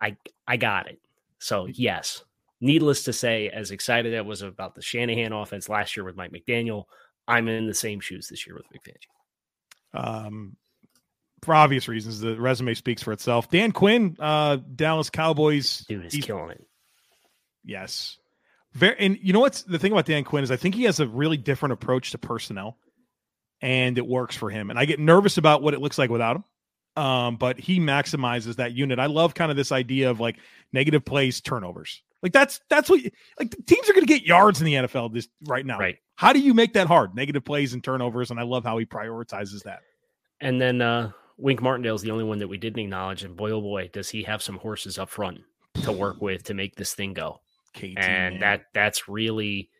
I 0.00 0.16
I 0.46 0.56
got 0.56 0.88
it. 0.88 0.98
So 1.38 1.66
yes, 1.66 2.24
needless 2.60 3.04
to 3.04 3.12
say, 3.12 3.48
as 3.50 3.70
excited 3.70 4.14
I 4.14 4.20
was 4.20 4.42
about 4.42 4.74
the 4.74 4.82
Shanahan 4.82 5.32
offense 5.32 5.68
last 5.68 5.96
year 5.96 6.04
with 6.04 6.16
Mike 6.16 6.32
McDaniel, 6.32 6.84
I'm 7.26 7.48
in 7.48 7.66
the 7.66 7.74
same 7.74 8.00
shoes 8.00 8.28
this 8.28 8.46
year 8.46 8.56
with 8.56 8.66
McFangio. 8.66 10.26
Um, 10.26 10.56
for 11.42 11.54
obvious 11.54 11.88
reasons, 11.88 12.20
the 12.20 12.40
resume 12.40 12.74
speaks 12.74 13.02
for 13.02 13.12
itself. 13.12 13.50
Dan 13.50 13.72
Quinn, 13.72 14.16
uh, 14.18 14.56
Dallas 14.56 15.10
Cowboys, 15.10 15.84
dude 15.88 16.06
is 16.06 16.14
killing 16.14 16.50
it. 16.50 16.64
Yes. 17.64 18.18
Very, 18.72 18.96
and 18.98 19.18
you 19.22 19.32
know 19.32 19.40
what's 19.40 19.62
the 19.62 19.78
thing 19.78 19.92
about 19.92 20.06
Dan 20.06 20.24
Quinn 20.24 20.44
is 20.44 20.50
I 20.50 20.56
think 20.56 20.74
he 20.74 20.84
has 20.84 21.00
a 21.00 21.06
really 21.06 21.36
different 21.36 21.72
approach 21.72 22.12
to 22.12 22.18
personnel, 22.18 22.76
and 23.60 23.98
it 23.98 24.06
works 24.06 24.36
for 24.36 24.50
him. 24.50 24.70
And 24.70 24.78
I 24.78 24.84
get 24.84 25.00
nervous 25.00 25.38
about 25.38 25.62
what 25.62 25.74
it 25.74 25.80
looks 25.80 25.98
like 25.98 26.10
without 26.10 26.36
him. 26.36 26.44
Um, 27.02 27.36
but 27.36 27.60
he 27.60 27.78
maximizes 27.78 28.56
that 28.56 28.72
unit. 28.72 28.98
I 28.98 29.06
love 29.06 29.34
kind 29.34 29.50
of 29.50 29.56
this 29.56 29.70
idea 29.70 30.10
of 30.10 30.18
like 30.18 30.36
negative 30.72 31.04
plays, 31.04 31.40
turnovers. 31.40 32.02
Like 32.22 32.32
that's 32.32 32.60
that's 32.68 32.90
what 32.90 33.00
like 33.38 33.54
teams 33.66 33.88
are 33.88 33.92
going 33.92 34.04
to 34.06 34.12
get 34.12 34.24
yards 34.24 34.60
in 34.60 34.66
the 34.66 34.74
NFL 34.74 35.12
this 35.12 35.28
right 35.46 35.64
now. 35.64 35.78
Right. 35.78 35.98
How 36.16 36.32
do 36.32 36.40
you 36.40 36.52
make 36.52 36.72
that 36.72 36.88
hard? 36.88 37.14
Negative 37.14 37.44
plays 37.44 37.72
and 37.72 37.84
turnovers, 37.84 38.32
and 38.32 38.40
I 38.40 38.42
love 38.42 38.64
how 38.64 38.78
he 38.78 38.86
prioritizes 38.86 39.62
that. 39.62 39.80
And 40.40 40.60
then 40.60 40.82
uh 40.82 41.12
Wink 41.38 41.62
Martindale 41.62 41.94
is 41.94 42.02
the 42.02 42.10
only 42.10 42.24
one 42.24 42.38
that 42.40 42.48
we 42.48 42.58
didn't 42.58 42.80
acknowledge, 42.80 43.22
and 43.22 43.36
boy 43.36 43.52
oh 43.52 43.60
boy, 43.60 43.88
does 43.92 44.10
he 44.10 44.24
have 44.24 44.42
some 44.42 44.58
horses 44.58 44.98
up 44.98 45.08
front 45.08 45.40
to 45.82 45.92
work 45.92 46.20
with 46.20 46.42
to 46.44 46.54
make 46.54 46.74
this 46.74 46.94
thing 46.94 47.14
go. 47.14 47.40
KT, 47.74 47.96
and 47.96 48.34
man. 48.34 48.40
that 48.40 48.62
that's 48.74 49.08
really 49.08 49.70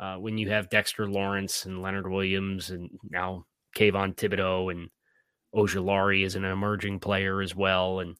uh, 0.00 0.16
when 0.16 0.38
you 0.38 0.48
have 0.50 0.70
Dexter 0.70 1.08
Lawrence 1.08 1.66
and 1.66 1.82
Leonard 1.82 2.10
Williams 2.10 2.70
and 2.70 2.90
now 3.10 3.44
Kayvon 3.76 4.16
Thibodeaux 4.16 4.70
and 4.70 4.88
Ojulari 5.54 6.24
is 6.24 6.36
an 6.36 6.44
emerging 6.44 7.00
player 7.00 7.42
as 7.42 7.54
well, 7.54 8.00
and 8.00 8.16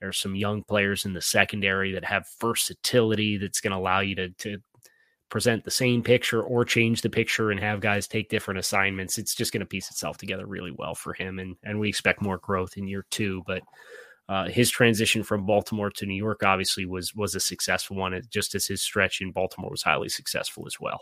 there's 0.00 0.18
some 0.18 0.34
young 0.34 0.64
players 0.64 1.04
in 1.04 1.12
the 1.12 1.22
secondary 1.22 1.92
that 1.92 2.04
have 2.04 2.26
versatility 2.40 3.38
that's 3.38 3.60
going 3.60 3.70
to 3.70 3.78
allow 3.78 4.00
you 4.00 4.14
to 4.16 4.28
to 4.30 4.58
present 5.34 5.64
the 5.64 5.70
same 5.72 6.00
picture 6.00 6.40
or 6.40 6.64
change 6.64 7.02
the 7.02 7.10
picture 7.10 7.50
and 7.50 7.58
have 7.58 7.80
guys 7.80 8.06
take 8.06 8.28
different 8.28 8.60
assignments. 8.60 9.18
It's 9.18 9.34
just 9.34 9.52
going 9.52 9.62
to 9.62 9.66
piece 9.66 9.90
itself 9.90 10.16
together 10.16 10.46
really 10.46 10.70
well 10.70 10.94
for 10.94 11.12
him, 11.12 11.40
and 11.40 11.56
and 11.64 11.80
we 11.80 11.88
expect 11.88 12.22
more 12.22 12.38
growth 12.38 12.76
in 12.76 12.86
year 12.86 13.04
two, 13.10 13.42
but 13.44 13.62
uh, 14.28 14.46
his 14.46 14.70
transition 14.70 15.24
from 15.24 15.44
Baltimore 15.44 15.90
to 15.90 16.06
New 16.06 16.14
York 16.14 16.44
obviously 16.44 16.86
was 16.86 17.12
was 17.16 17.34
a 17.34 17.40
successful 17.40 17.96
one, 17.96 18.22
just 18.30 18.54
as 18.54 18.66
his 18.66 18.80
stretch 18.80 19.20
in 19.20 19.32
Baltimore 19.32 19.72
was 19.72 19.82
highly 19.82 20.08
successful 20.08 20.68
as 20.68 20.78
well. 20.78 21.00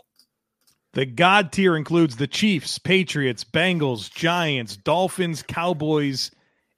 The 0.93 1.05
God 1.05 1.51
tier 1.51 1.77
includes 1.77 2.15
the 2.15 2.25
Chiefs, 2.25 2.79
Patriots, 2.79 3.43
Bengals, 3.43 4.11
Giants, 4.11 4.77
Dolphins, 4.77 5.43
Cowboys, 5.43 6.31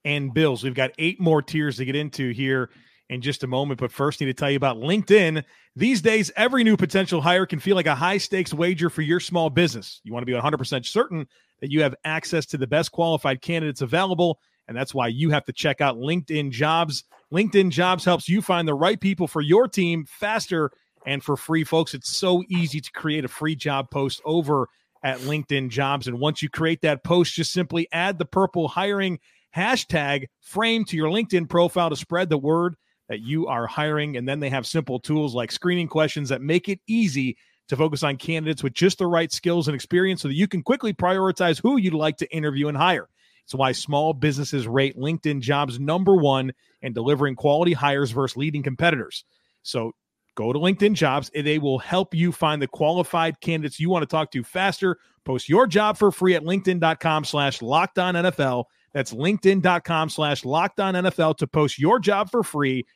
and 0.04 0.34
Bills. 0.34 0.62
We've 0.62 0.74
got 0.74 0.92
eight 0.98 1.22
more 1.22 1.42
tiers 1.42 1.78
to 1.78 1.86
get 1.86 1.96
into 1.96 2.32
here 2.32 2.70
in 3.10 3.22
just 3.22 3.44
a 3.44 3.48
moment. 3.48 3.80
But 3.80 3.92
first, 3.92 4.20
need 4.20 4.28
to 4.28 4.34
tell 4.34 4.50
you 4.50 4.58
about 4.58 4.78
LinkedIn. 4.78 5.44
These 5.76 6.02
days, 6.02 6.32
every 6.36 6.64
new 6.64 6.78
potential 6.78 7.22
hire 7.22 7.46
can 7.46 7.60
feel 7.60 7.76
like 7.76 7.86
a 7.86 7.96
high 7.96 8.18
stakes 8.18 8.54
wager 8.54 8.90
for 8.90 9.02
your 9.02 9.20
small 9.20 9.50
business. 9.50 10.02
You 10.04 10.14
want 10.14 10.26
to 10.26 10.32
be 10.32 10.38
100% 10.38 10.86
certain 10.86 11.28
that 11.62 11.72
you 11.72 11.82
have 11.82 11.96
access 12.04 12.46
to 12.48 12.58
the 12.58 12.68
best 12.68 12.92
qualified 12.92 13.42
candidates 13.42 13.82
available. 13.82 14.40
And 14.68 14.76
that's 14.76 14.94
why 14.94 15.08
you 15.08 15.30
have 15.30 15.46
to 15.46 15.54
check 15.54 15.82
out 15.82 15.98
LinkedIn 15.98 16.52
Jobs. 16.52 17.04
LinkedIn 17.32 17.70
Jobs 17.70 18.06
helps 18.06 18.28
you 18.28 18.42
find 18.42 18.68
the 18.68 18.74
right 18.74 19.00
people 19.00 19.28
for 19.28 19.42
your 19.42 19.68
team 19.68 20.06
faster 20.08 20.72
and 21.06 21.24
for 21.24 21.38
free, 21.38 21.64
folks. 21.64 21.94
It's 21.94 22.18
so 22.18 22.44
easy 22.50 22.82
to 22.82 22.92
create 22.92 23.26
a 23.26 23.30
free 23.30 23.56
job 23.56 23.92
post 23.92 24.22
over 24.26 24.68
at 25.04 25.20
LinkedIn 25.20 25.70
Jobs. 25.70 26.08
And 26.08 26.20
once 26.20 26.42
you 26.42 26.50
create 26.50 26.82
that 26.82 27.04
post, 27.04 27.36
just 27.36 27.54
simply 27.54 27.88
add 27.92 28.18
the 28.18 28.26
purple 28.26 28.68
hiring 28.68 29.20
hashtag 29.56 30.26
frame 30.42 30.84
to 30.86 30.98
your 30.98 31.10
LinkedIn 31.10 31.48
profile 31.48 31.92
to 31.92 31.96
spread 31.96 32.30
the 32.30 32.38
word 32.38 32.76
that 33.10 33.22
you 33.22 33.48
are 33.48 33.68
hiring. 33.68 34.18
And 34.18 34.28
then 34.28 34.40
they 34.40 34.50
have 34.50 34.66
simple 34.66 35.00
tools 35.00 35.36
like 35.36 35.52
screening 35.52 35.88
questions 35.88 36.30
that 36.30 36.42
make 36.42 36.70
it 36.70 36.80
easy 36.88 37.38
to 37.68 37.76
focus 37.76 38.04
on 38.04 38.18
candidates 38.18 38.64
with 38.64 38.74
just 38.74 39.00
the 39.00 39.08
right 39.08 39.32
skills 39.32 39.68
and 39.68 39.76
experience 39.76 40.22
so 40.22 40.28
that 40.28 40.36
you 40.36 40.48
can 40.48 40.62
quickly 40.62 40.94
prioritize 40.94 41.60
who 41.62 41.78
you'd 41.78 41.94
like 41.94 42.18
to 42.18 42.32
interview 42.36 42.68
and 42.68 42.78
hire. 42.78 43.10
It's 43.44 43.56
why 43.56 43.72
small 43.74 44.14
businesses 44.14 44.68
rate 44.68 44.98
LinkedIn 44.98 45.42
jobs 45.42 45.80
number 45.80 46.16
one 46.16 46.52
in 46.82 46.94
delivering 46.94 47.36
quality 47.36 47.74
hires 47.74 48.12
versus 48.12 48.38
leading 48.38 48.64
competitors. 48.64 49.24
So 49.62 49.92
go 50.36 50.52
to 50.52 50.60
LinkedIn 50.60 50.94
jobs 50.94 51.32
and 51.34 51.46
they 51.46 51.60
will 51.60 51.80
help 51.80 52.14
you 52.14 52.32
find 52.32 52.62
the 52.62 52.68
qualified 52.68 53.40
candidates 53.42 53.80
you 53.80 53.90
want 53.90 54.04
to 54.04 54.08
talk 54.08 54.32
to 54.32 54.44
faster. 54.44 54.98
Post 55.26 55.50
your 55.50 55.68
job 55.68 55.98
for 55.98 56.12
free 56.12 56.36
at 56.36 56.44
LinkedIn.com 56.44 57.26
slash 57.26 57.60
lockdown 57.60 58.32
NFL. 58.32 58.66
That's 58.94 59.14
LinkedIn.com 59.14 60.10
slash 60.10 60.44
lockdown 60.44 61.10
NFL 61.10 61.38
to 61.38 61.48
post 61.48 61.78
your 61.78 62.00
job 62.00 62.32
for 62.32 62.44
free. 62.44 62.86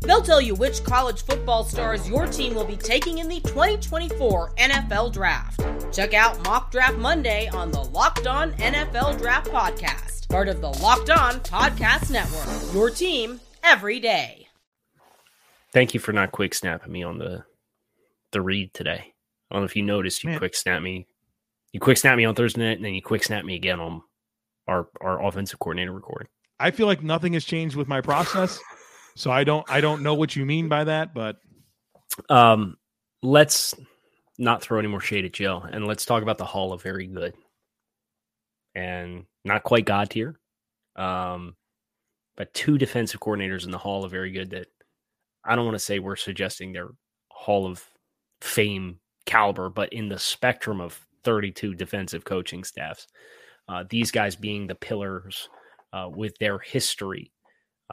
They'll 0.00 0.22
tell 0.22 0.40
you 0.40 0.54
which 0.54 0.84
college 0.84 1.22
football 1.24 1.64
stars 1.64 2.08
your 2.08 2.26
team 2.26 2.54
will 2.54 2.64
be 2.64 2.76
taking 2.76 3.18
in 3.18 3.28
the 3.28 3.40
2024 3.40 4.54
NFL 4.56 5.12
Draft. 5.12 5.60
Check 5.92 6.14
out 6.14 6.42
Mock 6.44 6.70
Draft 6.70 6.96
Monday 6.96 7.48
on 7.48 7.70
the 7.70 7.82
Locked 7.82 8.26
On 8.26 8.52
NFL 8.52 9.18
Draft 9.18 9.50
Podcast, 9.50 10.28
part 10.28 10.48
of 10.48 10.60
the 10.60 10.70
Locked 10.80 11.10
On 11.10 11.34
Podcast 11.40 12.10
Network. 12.10 12.74
Your 12.74 12.90
team 12.90 13.40
every 13.62 13.98
day. 13.98 14.48
Thank 15.72 15.94
you 15.94 16.00
for 16.00 16.12
not 16.12 16.32
quick 16.32 16.54
snapping 16.54 16.92
me 16.92 17.02
on 17.02 17.18
the 17.18 17.44
the 18.32 18.40
read 18.40 18.72
today. 18.74 19.14
I 19.50 19.54
don't 19.54 19.62
know 19.62 19.66
if 19.66 19.76
you 19.76 19.82
noticed 19.82 20.22
you 20.22 20.30
Man. 20.30 20.38
quick 20.38 20.54
snap 20.54 20.82
me. 20.82 21.06
You 21.72 21.80
quick 21.80 21.96
snap 21.96 22.16
me 22.16 22.24
on 22.24 22.34
Thursday 22.34 22.62
night, 22.62 22.76
and 22.76 22.84
then 22.84 22.94
you 22.94 23.02
quick 23.02 23.24
snap 23.24 23.44
me 23.44 23.56
again 23.56 23.80
on 23.80 24.02
our 24.66 24.88
our 25.00 25.22
offensive 25.24 25.58
coordinator 25.58 25.92
recording. 25.92 26.28
I 26.60 26.70
feel 26.70 26.86
like 26.86 27.02
nothing 27.02 27.34
has 27.34 27.44
changed 27.44 27.76
with 27.76 27.88
my 27.88 28.00
process. 28.00 28.58
So 29.18 29.32
I 29.32 29.44
don't 29.44 29.66
I 29.70 29.82
don't 29.82 30.02
know 30.02 30.14
what 30.14 30.36
you 30.36 30.46
mean 30.46 30.68
by 30.68 30.84
that, 30.84 31.14
but 31.14 31.38
Um, 32.30 32.78
let's 33.22 33.74
not 34.38 34.62
throw 34.62 34.78
any 34.80 34.88
more 34.88 35.00
shade 35.00 35.24
at 35.26 35.34
Joe, 35.34 35.60
and 35.72 35.86
let's 35.86 36.06
talk 36.06 36.22
about 36.22 36.38
the 36.38 36.46
Hall 36.46 36.72
of 36.72 36.82
Very 36.82 37.06
Good, 37.08 37.34
and 38.74 39.26
not 39.44 39.64
quite 39.64 39.86
God 39.86 40.10
tier, 40.10 40.38
um, 40.96 41.56
but 42.36 42.54
two 42.54 42.78
defensive 42.78 43.20
coordinators 43.20 43.64
in 43.66 43.72
the 43.72 43.78
Hall 43.78 44.04
of 44.04 44.12
Very 44.12 44.32
Good 44.32 44.50
that 44.50 44.68
I 45.44 45.56
don't 45.56 45.66
want 45.66 45.76
to 45.76 45.80
say 45.80 46.00
we're 46.00 46.16
suggesting 46.16 46.72
they're 46.72 46.90
Hall 47.30 47.66
of 47.66 47.84
Fame 48.42 49.00
caliber, 49.26 49.70
but 49.70 49.92
in 49.92 50.08
the 50.08 50.18
spectrum 50.18 50.80
of 50.80 51.00
32 51.24 51.74
defensive 51.74 52.24
coaching 52.24 52.64
staffs, 52.64 53.08
uh, 53.68 53.84
these 53.90 54.12
guys 54.12 54.36
being 54.36 54.66
the 54.68 54.76
pillars 54.76 55.48
uh, 55.92 56.08
with 56.10 56.36
their 56.38 56.58
history. 56.60 57.32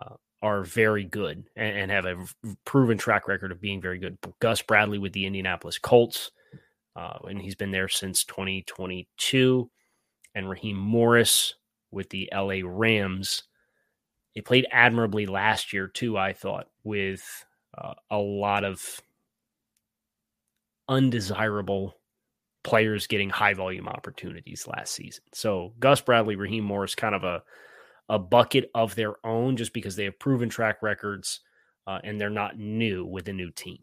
Uh, 0.01 0.15
are 0.45 0.63
very 0.63 1.03
good 1.03 1.43
and, 1.55 1.75
and 1.75 1.91
have 1.91 2.05
a 2.05 2.15
proven 2.65 2.99
track 2.99 3.27
record 3.27 3.51
of 3.51 3.59
being 3.59 3.81
very 3.81 3.97
good. 3.97 4.15
Gus 4.39 4.61
Bradley 4.61 4.99
with 4.99 5.11
the 5.11 5.25
Indianapolis 5.25 5.79
Colts, 5.79 6.29
uh, 6.95 7.17
and 7.23 7.41
he's 7.41 7.55
been 7.55 7.71
there 7.71 7.89
since 7.89 8.23
2022, 8.25 9.71
and 10.35 10.47
Raheem 10.47 10.77
Morris 10.77 11.55
with 11.89 12.11
the 12.11 12.29
LA 12.31 12.57
Rams. 12.63 13.41
He 14.33 14.41
played 14.41 14.67
admirably 14.71 15.25
last 15.25 15.73
year 15.73 15.87
too. 15.87 16.15
I 16.15 16.33
thought 16.33 16.67
with 16.83 17.23
uh, 17.75 17.95
a 18.11 18.19
lot 18.19 18.63
of 18.63 19.01
undesirable 20.87 21.95
players 22.63 23.07
getting 23.07 23.31
high 23.31 23.55
volume 23.55 23.87
opportunities 23.87 24.67
last 24.67 24.93
season. 24.93 25.23
So 25.33 25.73
Gus 25.79 26.01
Bradley, 26.01 26.35
Raheem 26.35 26.65
Morris, 26.65 26.93
kind 26.93 27.15
of 27.15 27.23
a 27.23 27.41
a 28.09 28.19
bucket 28.19 28.69
of 28.75 28.95
their 28.95 29.15
own, 29.25 29.57
just 29.57 29.73
because 29.73 29.95
they 29.95 30.05
have 30.05 30.19
proven 30.19 30.49
track 30.49 30.81
records 30.81 31.41
uh, 31.87 31.99
and 32.03 32.19
they're 32.19 32.29
not 32.29 32.57
new 32.57 33.05
with 33.05 33.27
a 33.27 33.33
new 33.33 33.51
team. 33.51 33.79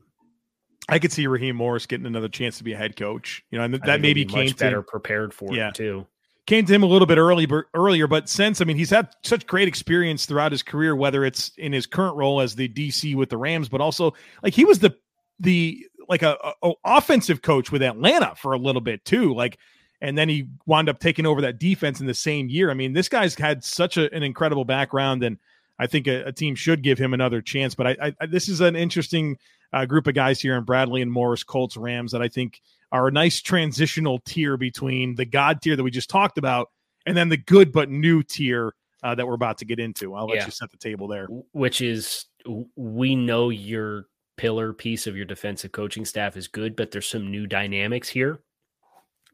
I 0.88 0.98
could 0.98 1.12
see 1.12 1.26
Raheem 1.26 1.56
Morris 1.56 1.86
getting 1.86 2.06
another 2.06 2.28
chance 2.28 2.58
to 2.58 2.64
be 2.64 2.72
a 2.72 2.76
head 2.76 2.96
coach. 2.96 3.44
You 3.50 3.58
know, 3.58 3.64
and 3.64 3.74
that 3.74 4.00
maybe 4.00 4.24
be 4.24 4.32
came 4.32 4.46
much 4.46 4.56
better 4.56 4.82
prepared 4.82 5.32
for 5.32 5.54
yeah. 5.54 5.68
it 5.68 5.74
too. 5.74 6.06
Came 6.46 6.66
to 6.66 6.74
him 6.74 6.82
a 6.82 6.86
little 6.86 7.06
bit 7.06 7.18
early, 7.18 7.46
but 7.46 7.66
earlier, 7.72 8.08
but 8.08 8.28
since 8.28 8.60
I 8.60 8.64
mean, 8.64 8.76
he's 8.76 8.90
had 8.90 9.08
such 9.22 9.46
great 9.46 9.68
experience 9.68 10.26
throughout 10.26 10.50
his 10.50 10.62
career, 10.62 10.96
whether 10.96 11.24
it's 11.24 11.52
in 11.56 11.72
his 11.72 11.86
current 11.86 12.16
role 12.16 12.40
as 12.40 12.56
the 12.56 12.68
DC 12.68 13.14
with 13.14 13.30
the 13.30 13.36
Rams, 13.36 13.68
but 13.68 13.80
also 13.80 14.12
like 14.42 14.54
he 14.54 14.64
was 14.64 14.80
the 14.80 14.96
the 15.38 15.86
like 16.08 16.22
a, 16.22 16.36
a 16.62 16.72
offensive 16.84 17.42
coach 17.42 17.70
with 17.70 17.80
Atlanta 17.80 18.34
for 18.34 18.52
a 18.52 18.58
little 18.58 18.80
bit 18.80 19.04
too. 19.04 19.34
Like 19.34 19.58
and 20.02 20.18
then 20.18 20.28
he 20.28 20.48
wound 20.66 20.88
up 20.88 20.98
taking 20.98 21.24
over 21.24 21.40
that 21.40 21.60
defense 21.60 22.00
in 22.00 22.06
the 22.06 22.12
same 22.12 22.48
year. 22.48 22.70
I 22.70 22.74
mean, 22.74 22.92
this 22.92 23.08
guy's 23.08 23.36
had 23.36 23.62
such 23.62 23.96
a, 23.96 24.12
an 24.12 24.24
incredible 24.24 24.64
background, 24.64 25.22
and 25.22 25.38
I 25.78 25.86
think 25.86 26.08
a, 26.08 26.24
a, 26.24 26.32
team 26.32 26.56
should 26.56 26.82
give 26.82 26.98
him 26.98 27.14
another 27.14 27.40
chance. 27.40 27.74
But 27.76 27.86
I, 27.86 28.12
I 28.20 28.26
this 28.26 28.48
is 28.48 28.60
an 28.60 28.74
interesting 28.74 29.38
uh, 29.72 29.86
group 29.86 30.08
of 30.08 30.14
guys 30.14 30.40
here 30.40 30.56
in 30.56 30.64
Bradley 30.64 31.02
and 31.02 31.10
Morris, 31.10 31.44
Colts, 31.44 31.76
Rams 31.76 32.10
that 32.12 32.20
I 32.20 32.28
think 32.28 32.60
are 32.90 33.06
a 33.06 33.12
nice 33.12 33.40
transitional 33.40 34.18
tier 34.26 34.56
between 34.56 35.14
the 35.14 35.24
God 35.24 35.62
tier 35.62 35.76
that 35.76 35.82
we 35.82 35.90
just 35.90 36.10
talked 36.10 36.36
about 36.36 36.70
and 37.06 37.16
then 37.16 37.28
the 37.28 37.36
good 37.36 37.72
but 37.72 37.88
new 37.88 38.24
tier 38.24 38.74
uh, 39.04 39.14
that 39.14 39.26
we're 39.26 39.34
about 39.34 39.58
to 39.58 39.64
get 39.64 39.78
into. 39.78 40.14
I'll 40.14 40.26
let 40.26 40.38
yeah. 40.38 40.44
you 40.46 40.50
set 40.50 40.72
the 40.72 40.76
table 40.76 41.06
there. 41.06 41.28
Which 41.52 41.80
is 41.80 42.26
we 42.74 43.14
know 43.14 43.50
your 43.50 44.06
pillar 44.36 44.72
piece 44.72 45.06
of 45.06 45.16
your 45.16 45.26
defensive 45.26 45.70
coaching 45.70 46.04
staff 46.04 46.36
is 46.36 46.48
good, 46.48 46.74
but 46.74 46.90
there's 46.90 47.08
some 47.08 47.30
new 47.30 47.46
dynamics 47.46 48.08
here 48.08 48.40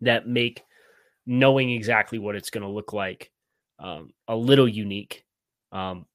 that 0.00 0.28
make 0.28 0.62
knowing 1.26 1.70
exactly 1.70 2.18
what 2.18 2.36
it's 2.36 2.50
going 2.50 2.62
to 2.62 2.68
look 2.68 2.92
like 2.92 3.30
um, 3.78 4.12
a 4.26 4.36
little 4.36 4.68
unique. 4.68 5.24
Um, 5.72 6.06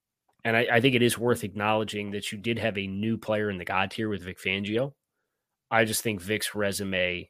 and 0.44 0.58
I, 0.58 0.68
I, 0.74 0.82
think 0.82 0.96
it 0.96 1.02
is 1.02 1.18
worth 1.18 1.44
acknowledging 1.44 2.12
that 2.12 2.32
you 2.32 2.38
did 2.38 2.60
have 2.60 2.78
a 2.78 2.88
new 2.88 3.18
player 3.18 3.50
in 3.50 3.58
the 3.58 3.66
God 3.66 3.92
tier 3.92 4.10
with 4.10 4.24
Vic 4.24 4.40
Fangio. 4.40 4.94
I 5.70 5.86
just 5.86 6.02
think 6.02 6.22
Vic's 6.22 6.56
resume 6.56 7.30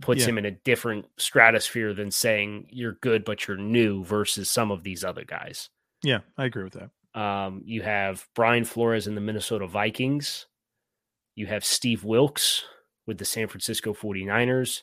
puts 0.00 0.22
yeah. 0.22 0.28
him 0.28 0.38
in 0.38 0.44
a 0.44 0.50
different 0.50 1.06
stratosphere 1.16 1.94
than 1.94 2.10
saying 2.10 2.66
you're 2.70 2.98
good 3.00 3.24
but 3.24 3.46
you're 3.46 3.56
new 3.56 4.04
versus 4.04 4.50
some 4.50 4.70
of 4.70 4.82
these 4.82 5.04
other 5.04 5.24
guys. 5.24 5.70
Yeah, 6.02 6.20
I 6.36 6.44
agree 6.44 6.64
with 6.64 6.74
that. 6.74 7.20
Um, 7.20 7.62
you 7.64 7.82
have 7.82 8.28
Brian 8.34 8.64
Flores 8.64 9.06
in 9.06 9.14
the 9.14 9.20
Minnesota 9.20 9.66
Vikings. 9.66 10.46
You 11.34 11.46
have 11.46 11.64
Steve 11.64 12.04
Wilks 12.04 12.64
with 13.06 13.18
the 13.18 13.24
San 13.24 13.48
Francisco 13.48 13.94
49ers. 13.94 14.82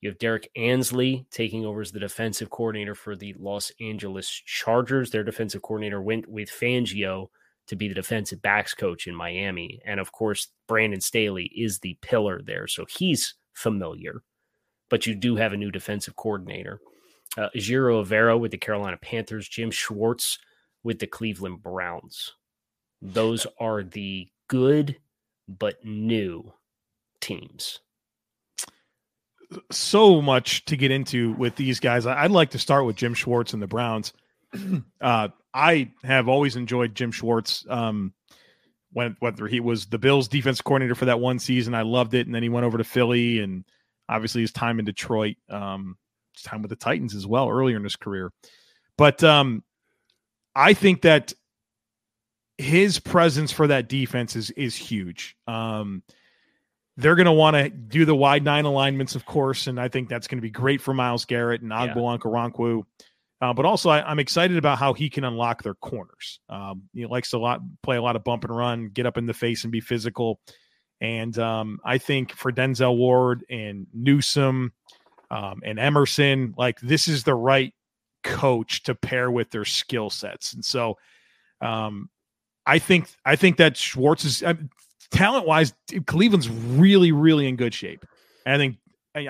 You 0.00 0.10
have 0.10 0.18
Derrick 0.18 0.50
Ansley 0.56 1.26
taking 1.30 1.64
over 1.64 1.80
as 1.80 1.90
the 1.90 2.00
defensive 2.00 2.50
coordinator 2.50 2.94
for 2.94 3.16
the 3.16 3.34
Los 3.38 3.72
Angeles 3.80 4.28
Chargers. 4.28 5.10
Their 5.10 5.24
defensive 5.24 5.62
coordinator 5.62 6.02
went 6.02 6.28
with 6.28 6.50
Fangio 6.50 7.28
to 7.66 7.76
be 7.76 7.88
the 7.88 7.94
defensive 7.94 8.42
backs 8.42 8.74
coach 8.74 9.06
in 9.06 9.14
Miami. 9.14 9.80
And 9.84 9.98
of 9.98 10.12
course, 10.12 10.48
Brandon 10.68 11.00
Staley 11.00 11.50
is 11.56 11.78
the 11.78 11.98
pillar 12.02 12.40
there. 12.42 12.66
So 12.66 12.84
he's 12.88 13.34
familiar, 13.54 14.22
but 14.88 15.06
you 15.06 15.14
do 15.14 15.36
have 15.36 15.52
a 15.52 15.56
new 15.56 15.70
defensive 15.70 16.14
coordinator. 16.14 16.80
Uh, 17.36 17.48
Ejiro 17.56 18.04
Evero 18.04 18.38
with 18.38 18.50
the 18.50 18.58
Carolina 18.58 18.96
Panthers, 18.98 19.48
Jim 19.48 19.70
Schwartz 19.70 20.38
with 20.82 20.98
the 20.98 21.06
Cleveland 21.06 21.62
Browns. 21.62 22.34
Those 23.02 23.46
are 23.58 23.82
the 23.82 24.28
good 24.48 24.96
but 25.48 25.84
new 25.84 26.52
teams 27.20 27.80
so 29.70 30.20
much 30.20 30.64
to 30.66 30.76
get 30.76 30.90
into 30.90 31.32
with 31.34 31.56
these 31.56 31.80
guys. 31.80 32.06
I'd 32.06 32.30
like 32.30 32.50
to 32.50 32.58
start 32.58 32.86
with 32.86 32.96
Jim 32.96 33.14
Schwartz 33.14 33.52
and 33.52 33.62
the 33.62 33.66
Browns. 33.66 34.12
Uh, 35.00 35.28
I 35.52 35.92
have 36.02 36.28
always 36.28 36.56
enjoyed 36.56 36.94
Jim 36.94 37.10
Schwartz. 37.12 37.64
Um, 37.68 38.12
when 38.92 39.16
whether 39.20 39.46
he 39.46 39.60
was 39.60 39.86
the 39.86 39.98
Bills 39.98 40.28
defense 40.28 40.60
coordinator 40.60 40.94
for 40.94 41.04
that 41.06 41.20
one 41.20 41.38
season, 41.38 41.74
I 41.74 41.82
loved 41.82 42.14
it, 42.14 42.26
and 42.26 42.34
then 42.34 42.42
he 42.42 42.48
went 42.48 42.64
over 42.64 42.78
to 42.78 42.84
Philly, 42.84 43.40
and 43.40 43.64
obviously 44.08 44.40
his 44.40 44.52
time 44.52 44.78
in 44.78 44.84
Detroit, 44.84 45.36
um, 45.50 45.96
his 46.34 46.42
time 46.42 46.62
with 46.62 46.70
the 46.70 46.76
Titans 46.76 47.14
as 47.14 47.26
well 47.26 47.48
earlier 47.48 47.76
in 47.76 47.84
his 47.84 47.96
career. 47.96 48.32
But 48.96 49.22
um, 49.22 49.62
I 50.54 50.72
think 50.72 51.02
that 51.02 51.34
his 52.58 52.98
presence 52.98 53.52
for 53.52 53.66
that 53.66 53.88
defense 53.88 54.36
is 54.36 54.50
is 54.52 54.74
huge. 54.74 55.36
Um, 55.46 56.02
they're 56.96 57.14
going 57.14 57.26
to 57.26 57.32
want 57.32 57.56
to 57.56 57.68
do 57.68 58.04
the 58.04 58.14
wide 58.14 58.44
nine 58.44 58.64
alignments, 58.64 59.14
of 59.14 59.26
course, 59.26 59.66
and 59.66 59.78
I 59.78 59.88
think 59.88 60.08
that's 60.08 60.26
going 60.26 60.38
to 60.38 60.42
be 60.42 60.50
great 60.50 60.80
for 60.80 60.94
Myles 60.94 61.24
Garrett 61.24 61.62
and 61.62 61.70
Ogbo 61.70 62.18
Okoronkwo. 62.18 62.84
Uh, 63.42 63.52
but 63.52 63.66
also, 63.66 63.90
I, 63.90 64.10
am 64.10 64.18
excited 64.18 64.56
about 64.56 64.78
how 64.78 64.94
he 64.94 65.10
can 65.10 65.24
unlock 65.24 65.62
their 65.62 65.74
corners. 65.74 66.40
Um, 66.48 66.84
he 66.94 67.04
likes 67.04 67.30
to 67.30 67.38
lot, 67.38 67.60
play 67.82 67.96
a 67.96 68.02
lot 68.02 68.16
of 68.16 68.24
bump 68.24 68.44
and 68.44 68.56
run, 68.56 68.88
get 68.88 69.04
up 69.04 69.18
in 69.18 69.26
the 69.26 69.34
face 69.34 69.62
and 69.62 69.70
be 69.70 69.80
physical. 69.80 70.40
And 71.02 71.38
um, 71.38 71.78
I 71.84 71.98
think 71.98 72.32
for 72.32 72.50
Denzel 72.50 72.96
Ward 72.96 73.44
and 73.50 73.86
Newsome 73.92 74.72
um, 75.30 75.60
and 75.64 75.78
Emerson, 75.78 76.54
like 76.56 76.80
this 76.80 77.08
is 77.08 77.24
the 77.24 77.34
right 77.34 77.74
coach 78.24 78.84
to 78.84 78.94
pair 78.94 79.30
with 79.30 79.50
their 79.50 79.66
skill 79.66 80.08
sets. 80.08 80.54
And 80.54 80.64
so, 80.64 80.96
um, 81.60 82.08
I 82.64 82.78
think 82.78 83.08
I 83.24 83.36
think 83.36 83.58
that 83.58 83.76
Schwartz 83.76 84.24
is 84.24 84.42
talent 85.10 85.46
wise, 85.46 85.72
Cleveland's 86.06 86.48
really, 86.48 87.12
really 87.12 87.48
in 87.48 87.56
good 87.56 87.74
shape. 87.74 88.04
And 88.44 88.54
I 88.54 88.58
think 88.58 88.76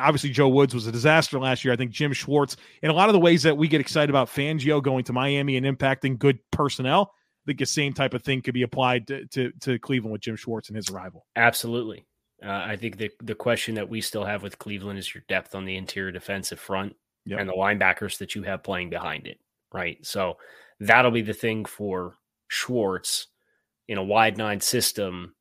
obviously 0.00 0.30
Joe 0.30 0.48
Woods 0.48 0.74
was 0.74 0.86
a 0.86 0.92
disaster 0.92 1.38
last 1.38 1.64
year. 1.64 1.72
I 1.72 1.76
think 1.76 1.92
Jim 1.92 2.12
Schwartz, 2.12 2.56
in 2.82 2.90
a 2.90 2.92
lot 2.92 3.08
of 3.08 3.12
the 3.12 3.20
ways 3.20 3.42
that 3.44 3.56
we 3.56 3.68
get 3.68 3.80
excited 3.80 4.10
about 4.10 4.28
Fangio 4.28 4.82
going 4.82 5.04
to 5.04 5.12
Miami 5.12 5.56
and 5.56 5.64
impacting 5.64 6.18
good 6.18 6.38
personnel, 6.50 7.12
I 7.12 7.46
think 7.46 7.60
the 7.60 7.66
same 7.66 7.92
type 7.92 8.12
of 8.12 8.22
thing 8.22 8.42
could 8.42 8.54
be 8.54 8.62
applied 8.62 9.06
to, 9.06 9.24
to, 9.26 9.52
to 9.60 9.78
Cleveland 9.78 10.12
with 10.12 10.22
Jim 10.22 10.34
Schwartz 10.34 10.68
and 10.68 10.76
his 10.76 10.90
arrival. 10.90 11.24
Absolutely. 11.36 12.04
Uh, 12.44 12.50
I 12.50 12.76
think 12.76 12.98
the, 12.98 13.10
the 13.22 13.36
question 13.36 13.76
that 13.76 13.88
we 13.88 14.00
still 14.00 14.24
have 14.24 14.42
with 14.42 14.58
Cleveland 14.58 14.98
is 14.98 15.14
your 15.14 15.22
depth 15.28 15.54
on 15.54 15.64
the 15.64 15.76
interior 15.76 16.10
defensive 16.10 16.58
front 16.58 16.96
yep. 17.24 17.38
and 17.38 17.48
the 17.48 17.54
linebackers 17.54 18.18
that 18.18 18.34
you 18.34 18.42
have 18.42 18.64
playing 18.64 18.90
behind 18.90 19.28
it. 19.28 19.38
Right. 19.72 20.04
So 20.04 20.38
that'll 20.80 21.12
be 21.12 21.22
the 21.22 21.32
thing 21.32 21.64
for 21.64 22.14
Schwartz 22.48 23.28
in 23.86 23.98
a 23.98 24.04
wide 24.04 24.36
nine 24.36 24.60
system 24.60 25.35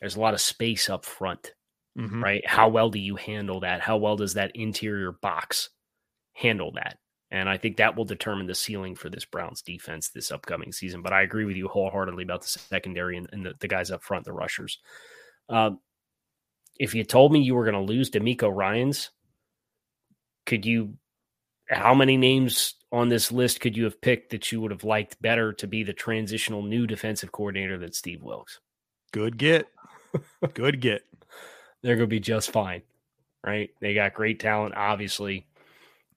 there's 0.00 0.16
a 0.16 0.20
lot 0.20 0.34
of 0.34 0.40
space 0.40 0.90
up 0.90 1.04
front, 1.04 1.54
mm-hmm. 1.98 2.22
right? 2.22 2.46
How 2.46 2.68
well 2.68 2.90
do 2.90 2.98
you 2.98 3.16
handle 3.16 3.60
that? 3.60 3.80
How 3.80 3.96
well 3.96 4.16
does 4.16 4.34
that 4.34 4.54
interior 4.54 5.12
box 5.12 5.70
handle 6.34 6.72
that? 6.72 6.98
And 7.30 7.48
I 7.48 7.56
think 7.56 7.76
that 7.76 7.96
will 7.96 8.04
determine 8.04 8.46
the 8.46 8.54
ceiling 8.54 8.94
for 8.94 9.10
this 9.10 9.24
Browns 9.24 9.62
defense 9.62 10.08
this 10.08 10.30
upcoming 10.30 10.72
season. 10.72 11.02
But 11.02 11.12
I 11.12 11.22
agree 11.22 11.44
with 11.44 11.56
you 11.56 11.66
wholeheartedly 11.68 12.22
about 12.22 12.42
the 12.42 12.48
secondary 12.48 13.16
and, 13.16 13.28
and 13.32 13.44
the, 13.44 13.54
the, 13.58 13.68
guys 13.68 13.90
up 13.90 14.02
front, 14.02 14.24
the 14.24 14.32
rushers. 14.32 14.78
Um, 15.48 15.80
if 16.78 16.94
you 16.94 17.02
told 17.02 17.32
me 17.32 17.40
you 17.40 17.54
were 17.54 17.64
going 17.64 17.86
to 17.86 17.92
lose 17.92 18.10
DeMeco 18.10 18.54
Ryans, 18.54 19.10
could 20.44 20.64
you? 20.64 20.94
How 21.68 21.94
many 21.94 22.16
names 22.16 22.74
on 22.92 23.08
this 23.08 23.32
list 23.32 23.60
could 23.60 23.76
you 23.76 23.84
have 23.84 24.00
picked 24.00 24.30
that 24.30 24.52
you 24.52 24.60
would 24.60 24.70
have 24.70 24.84
liked 24.84 25.20
better 25.20 25.52
to 25.54 25.66
be 25.66 25.82
the 25.82 25.92
transitional 25.92 26.62
new 26.62 26.86
defensive 26.86 27.32
coordinator 27.32 27.76
than 27.76 27.92
Steve 27.92 28.22
Wilks? 28.22 28.60
Good 29.16 29.38
get. 29.38 29.68
Good 30.52 30.82
get. 30.82 31.00
They're 31.80 31.96
going 31.96 32.06
to 32.06 32.14
be 32.14 32.20
just 32.20 32.50
fine, 32.50 32.82
right? 33.42 33.70
They 33.80 33.94
got 33.94 34.12
great 34.12 34.38
talent. 34.38 34.74
Obviously, 34.76 35.46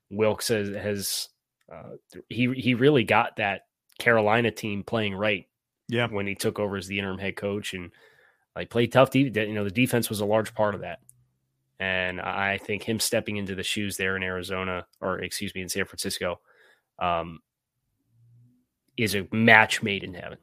Wilks 0.10 0.50
has, 0.50 0.68
has 0.68 1.30
uh, 1.72 1.92
he 2.28 2.52
he 2.54 2.74
really 2.74 3.06
got 3.06 3.38
that 3.38 3.68
Carolina 4.00 4.52
team 4.52 4.84
playing 4.84 5.16
right. 5.16 5.48
Yeah, 5.88 6.08
when 6.08 6.28
he 6.28 6.36
took 6.36 6.60
over 6.60 6.76
as 6.76 6.88
the 6.88 7.00
interim 7.00 7.20
head 7.20 7.38
coach 7.38 7.74
and 7.74 7.90
like 8.54 8.70
played 8.70 8.92
tough. 8.92 9.12
De- 9.12 9.30
you 9.30 9.54
know, 9.54 9.64
the 9.64 9.72
defense 9.72 10.10
was 10.10 10.20
a 10.20 10.26
large 10.26 10.54
part 10.54 10.76
of 10.76 10.82
that. 10.82 11.00
And 11.80 12.20
I 12.20 12.58
think 12.58 12.84
him 12.84 13.00
stepping 13.00 13.38
into 13.38 13.56
the 13.56 13.64
shoes 13.64 13.96
there 13.96 14.18
in 14.18 14.24
Arizona, 14.24 14.86
or 15.00 15.20
excuse 15.20 15.56
me, 15.56 15.62
in 15.62 15.70
San 15.70 15.86
Francisco, 15.86 16.42
um, 17.02 17.40
is 18.98 19.16
a 19.16 19.26
match 19.32 19.82
made 19.82 20.04
in 20.04 20.14
heaven. 20.14 20.38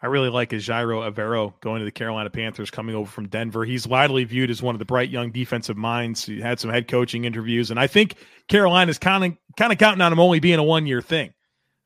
I 0.00 0.06
really 0.06 0.28
like 0.28 0.50
Ejiro 0.50 1.10
Evero 1.10 1.58
going 1.60 1.80
to 1.80 1.84
the 1.84 1.90
Carolina 1.90 2.30
Panthers, 2.30 2.70
coming 2.70 2.94
over 2.94 3.10
from 3.10 3.28
Denver. 3.28 3.64
He's 3.64 3.86
widely 3.86 4.22
viewed 4.24 4.50
as 4.50 4.62
one 4.62 4.74
of 4.74 4.78
the 4.78 4.84
bright 4.84 5.10
young 5.10 5.32
defensive 5.32 5.76
minds. 5.76 6.24
He 6.24 6.40
had 6.40 6.60
some 6.60 6.70
head 6.70 6.86
coaching 6.86 7.24
interviews, 7.24 7.70
and 7.70 7.80
I 7.80 7.88
think 7.88 8.14
Carolina's 8.46 8.98
kind 8.98 9.24
of 9.24 9.36
kind 9.56 9.72
of 9.72 9.78
counting 9.78 10.00
on 10.00 10.12
him 10.12 10.20
only 10.20 10.38
being 10.38 10.60
a 10.60 10.62
one 10.62 10.86
year 10.86 11.02
thing. 11.02 11.32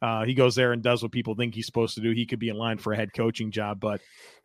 Uh, 0.02 0.24
he 0.24 0.34
goes 0.34 0.54
there 0.56 0.72
and 0.72 0.82
does 0.82 1.02
what 1.02 1.12
people 1.12 1.34
think 1.34 1.54
he's 1.54 1.64
supposed 1.64 1.94
to 1.94 2.00
do. 2.00 2.10
He 2.10 2.26
could 2.26 2.40
be 2.40 2.48
in 2.48 2.56
line 2.56 2.76
for 2.76 2.92
a 2.92 2.96
head 2.96 3.14
coaching 3.14 3.50
job, 3.50 3.80
but 3.80 4.00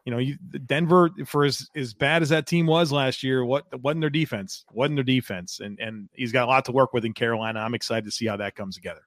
you 0.06 0.12
know, 0.12 0.20
you, 0.20 0.38
Denver 0.66 1.10
for 1.26 1.44
as 1.44 1.68
as 1.76 1.94
bad 1.94 2.22
as 2.22 2.30
that 2.30 2.48
team 2.48 2.68
was 2.68 2.94
last 2.94 3.22
year, 3.22 3.44
what 3.44 3.66
wasn't 3.82 4.00
their 4.00 4.10
defense? 4.10 4.64
Wasn't 4.72 4.96
their 4.96 5.04
defense? 5.04 5.60
And 5.60 5.78
and 5.82 6.08
he's 6.14 6.32
got 6.32 6.46
a 6.46 6.52
lot 6.52 6.64
to 6.66 6.72
work 6.72 6.94
with 6.94 7.04
in 7.04 7.12
Carolina. 7.12 7.60
I'm 7.60 7.74
excited 7.74 8.06
to 8.06 8.12
see 8.12 8.28
how 8.28 8.38
that 8.38 8.56
comes 8.56 8.76
together. 8.76 9.02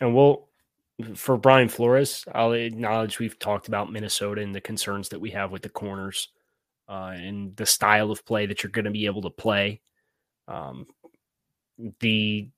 And 0.00 0.14
we'll 0.14 0.48
for 1.14 1.36
Brian 1.36 1.68
Flores, 1.68 2.24
I'll 2.32 2.52
acknowledge 2.52 3.18
we've 3.18 3.38
talked 3.38 3.68
about 3.68 3.92
Minnesota 3.92 4.42
and 4.42 4.54
the 4.54 4.60
concerns 4.60 5.08
that 5.08 5.20
we 5.20 5.30
have 5.30 5.50
with 5.50 5.62
the 5.62 5.68
corners 5.68 6.28
uh, 6.88 7.12
and 7.14 7.56
the 7.56 7.66
style 7.66 8.10
of 8.10 8.24
play 8.24 8.46
that 8.46 8.62
you're 8.62 8.70
going 8.70 8.84
to 8.84 8.90
be 8.90 9.06
able 9.06 9.22
to 9.22 9.30
play. 9.30 9.80
Um, 10.46 10.86
the 12.00 12.48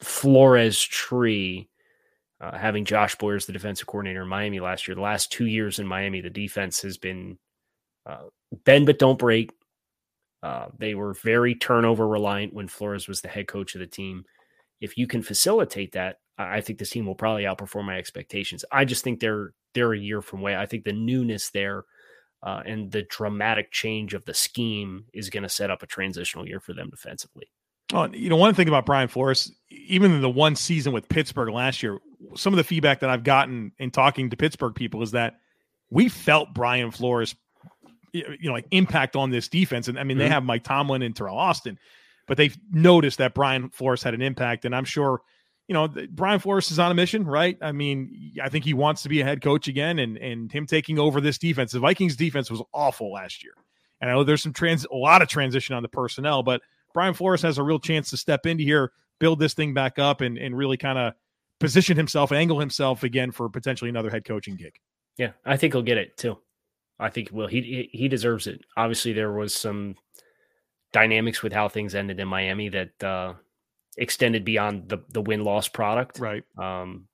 Flores 0.00 0.80
tree, 0.80 1.68
uh, 2.40 2.56
having 2.56 2.84
Josh 2.84 3.16
Boyer 3.16 3.36
as 3.36 3.46
the 3.46 3.52
defensive 3.52 3.86
coordinator 3.86 4.22
in 4.22 4.28
Miami 4.28 4.60
last 4.60 4.86
year, 4.86 4.94
the 4.94 5.00
last 5.00 5.32
two 5.32 5.46
years 5.46 5.78
in 5.78 5.86
Miami, 5.86 6.20
the 6.20 6.30
defense 6.30 6.82
has 6.82 6.98
been 6.98 7.38
uh, 8.04 8.26
bend 8.64 8.86
but 8.86 8.98
don't 8.98 9.18
break. 9.18 9.50
Uh, 10.42 10.66
they 10.78 10.94
were 10.94 11.14
very 11.14 11.54
turnover 11.56 12.06
reliant 12.06 12.54
when 12.54 12.68
Flores 12.68 13.08
was 13.08 13.20
the 13.20 13.28
head 13.28 13.48
coach 13.48 13.74
of 13.74 13.80
the 13.80 13.86
team. 13.86 14.24
If 14.80 14.96
you 14.96 15.06
can 15.08 15.22
facilitate 15.22 15.92
that, 15.92 16.18
I 16.38 16.60
think 16.60 16.78
this 16.78 16.90
team 16.90 17.06
will 17.06 17.14
probably 17.14 17.44
outperform 17.44 17.84
my 17.84 17.96
expectations. 17.96 18.64
I 18.70 18.84
just 18.84 19.04
think 19.04 19.20
they're 19.20 19.52
they're 19.74 19.92
a 19.92 19.98
year 19.98 20.22
from 20.22 20.42
way. 20.42 20.56
I 20.56 20.66
think 20.66 20.84
the 20.84 20.92
newness 20.92 21.50
there 21.50 21.84
uh, 22.42 22.62
and 22.64 22.92
the 22.92 23.02
dramatic 23.02 23.72
change 23.72 24.14
of 24.14 24.24
the 24.24 24.34
scheme 24.34 25.06
is 25.12 25.30
going 25.30 25.42
to 25.42 25.48
set 25.48 25.70
up 25.70 25.82
a 25.82 25.86
transitional 25.86 26.46
year 26.46 26.60
for 26.60 26.72
them 26.72 26.90
defensively. 26.90 27.48
Oh, 27.92 28.08
you 28.12 28.28
know, 28.28 28.36
one 28.36 28.54
thing 28.54 28.68
about 28.68 28.84
Brian 28.84 29.08
Flores, 29.08 29.52
even 29.70 30.12
in 30.12 30.20
the 30.20 30.30
one 30.30 30.56
season 30.56 30.92
with 30.92 31.08
Pittsburgh 31.08 31.52
last 31.52 31.82
year, 31.82 31.98
some 32.34 32.52
of 32.52 32.56
the 32.56 32.64
feedback 32.64 33.00
that 33.00 33.10
I've 33.10 33.22
gotten 33.22 33.72
in 33.78 33.90
talking 33.90 34.30
to 34.30 34.36
Pittsburgh 34.36 34.74
people 34.74 35.02
is 35.02 35.12
that 35.12 35.34
we 35.88 36.08
felt 36.08 36.52
Brian 36.52 36.90
Flores, 36.90 37.36
you 38.12 38.36
know, 38.42 38.52
like 38.52 38.66
impact 38.72 39.14
on 39.14 39.30
this 39.30 39.48
defense. 39.48 39.86
And 39.86 39.98
I 39.98 40.02
mean, 40.02 40.16
mm-hmm. 40.16 40.24
they 40.24 40.28
have 40.28 40.42
Mike 40.42 40.64
Tomlin 40.64 41.02
and 41.02 41.14
Teryl 41.14 41.36
Austin, 41.36 41.78
but 42.26 42.36
they've 42.36 42.56
noticed 42.72 43.18
that 43.18 43.34
Brian 43.34 43.70
Flores 43.70 44.02
had 44.02 44.14
an 44.14 44.22
impact. 44.22 44.64
And 44.64 44.74
I'm 44.74 44.84
sure, 44.84 45.20
you 45.68 45.74
know, 45.74 45.88
Brian 46.10 46.38
Flores 46.38 46.70
is 46.70 46.78
on 46.78 46.92
a 46.92 46.94
mission, 46.94 47.24
right? 47.24 47.58
I 47.60 47.72
mean, 47.72 48.32
I 48.42 48.48
think 48.48 48.64
he 48.64 48.72
wants 48.74 49.02
to 49.02 49.08
be 49.08 49.20
a 49.20 49.24
head 49.24 49.42
coach 49.42 49.66
again, 49.68 49.98
and 49.98 50.16
and 50.18 50.50
him 50.50 50.66
taking 50.66 50.98
over 50.98 51.20
this 51.20 51.38
defense. 51.38 51.72
The 51.72 51.80
Vikings 51.80 52.16
defense 52.16 52.50
was 52.50 52.62
awful 52.72 53.12
last 53.12 53.42
year, 53.42 53.54
and 54.00 54.10
I 54.10 54.14
know 54.14 54.22
there's 54.24 54.42
some 54.42 54.52
trans, 54.52 54.84
a 54.84 54.94
lot 54.94 55.22
of 55.22 55.28
transition 55.28 55.74
on 55.74 55.82
the 55.82 55.88
personnel, 55.88 56.42
but 56.42 56.62
Brian 56.94 57.14
Flores 57.14 57.42
has 57.42 57.58
a 57.58 57.62
real 57.62 57.80
chance 57.80 58.10
to 58.10 58.16
step 58.16 58.46
into 58.46 58.62
here, 58.62 58.92
build 59.18 59.40
this 59.40 59.54
thing 59.54 59.74
back 59.74 59.98
up, 59.98 60.20
and 60.20 60.38
and 60.38 60.56
really 60.56 60.76
kind 60.76 60.98
of 60.98 61.14
position 61.58 61.96
himself, 61.96 62.32
angle 62.32 62.60
himself 62.60 63.02
again 63.02 63.32
for 63.32 63.48
potentially 63.48 63.88
another 63.88 64.10
head 64.10 64.24
coaching 64.24 64.56
gig. 64.56 64.78
Yeah, 65.16 65.32
I 65.44 65.56
think 65.56 65.72
he'll 65.72 65.82
get 65.82 65.98
it 65.98 66.16
too. 66.16 66.38
I 66.98 67.10
think 67.10 67.30
well, 67.32 67.48
he 67.48 67.88
he 67.92 68.08
deserves 68.08 68.46
it. 68.46 68.60
Obviously, 68.76 69.12
there 69.12 69.32
was 69.32 69.54
some 69.54 69.96
dynamics 70.92 71.42
with 71.42 71.52
how 71.52 71.68
things 71.68 71.94
ended 71.94 72.20
in 72.20 72.28
Miami 72.28 72.68
that 72.68 73.04
uh, 73.04 73.34
extended 73.96 74.44
beyond 74.44 74.88
the 74.88 74.98
the 75.08 75.22
win 75.22 75.44
loss 75.44 75.68
product. 75.68 76.18
Right. 76.18 76.44
Um, 76.58 77.08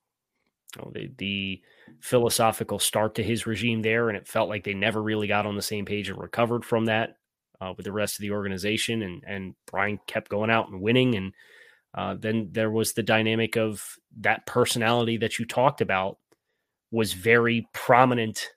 you 0.76 0.82
know, 0.82 0.90
the 0.94 1.12
the 1.18 1.62
philosophical 2.00 2.78
start 2.78 3.14
to 3.16 3.22
his 3.22 3.46
regime 3.46 3.82
there, 3.82 4.08
and 4.08 4.16
it 4.16 4.26
felt 4.26 4.48
like 4.48 4.64
they 4.64 4.74
never 4.74 5.02
really 5.02 5.26
got 5.26 5.46
on 5.46 5.56
the 5.56 5.62
same 5.62 5.84
page 5.84 6.08
and 6.08 6.18
recovered 6.18 6.64
from 6.64 6.86
that 6.86 7.16
uh, 7.60 7.72
with 7.76 7.84
the 7.84 7.92
rest 7.92 8.16
of 8.16 8.22
the 8.22 8.30
organization, 8.30 9.02
and 9.02 9.22
and 9.26 9.54
Brian 9.70 9.98
kept 10.06 10.30
going 10.30 10.50
out 10.50 10.68
and 10.68 10.80
winning, 10.80 11.14
and 11.14 11.32
uh, 11.94 12.14
then 12.18 12.48
there 12.52 12.70
was 12.70 12.92
the 12.92 13.02
dynamic 13.02 13.56
of 13.56 13.84
that 14.20 14.46
personality 14.46 15.18
that 15.18 15.38
you 15.38 15.44
talked 15.44 15.80
about 15.80 16.18
was 16.90 17.12
very 17.12 17.66
prominent 17.72 18.48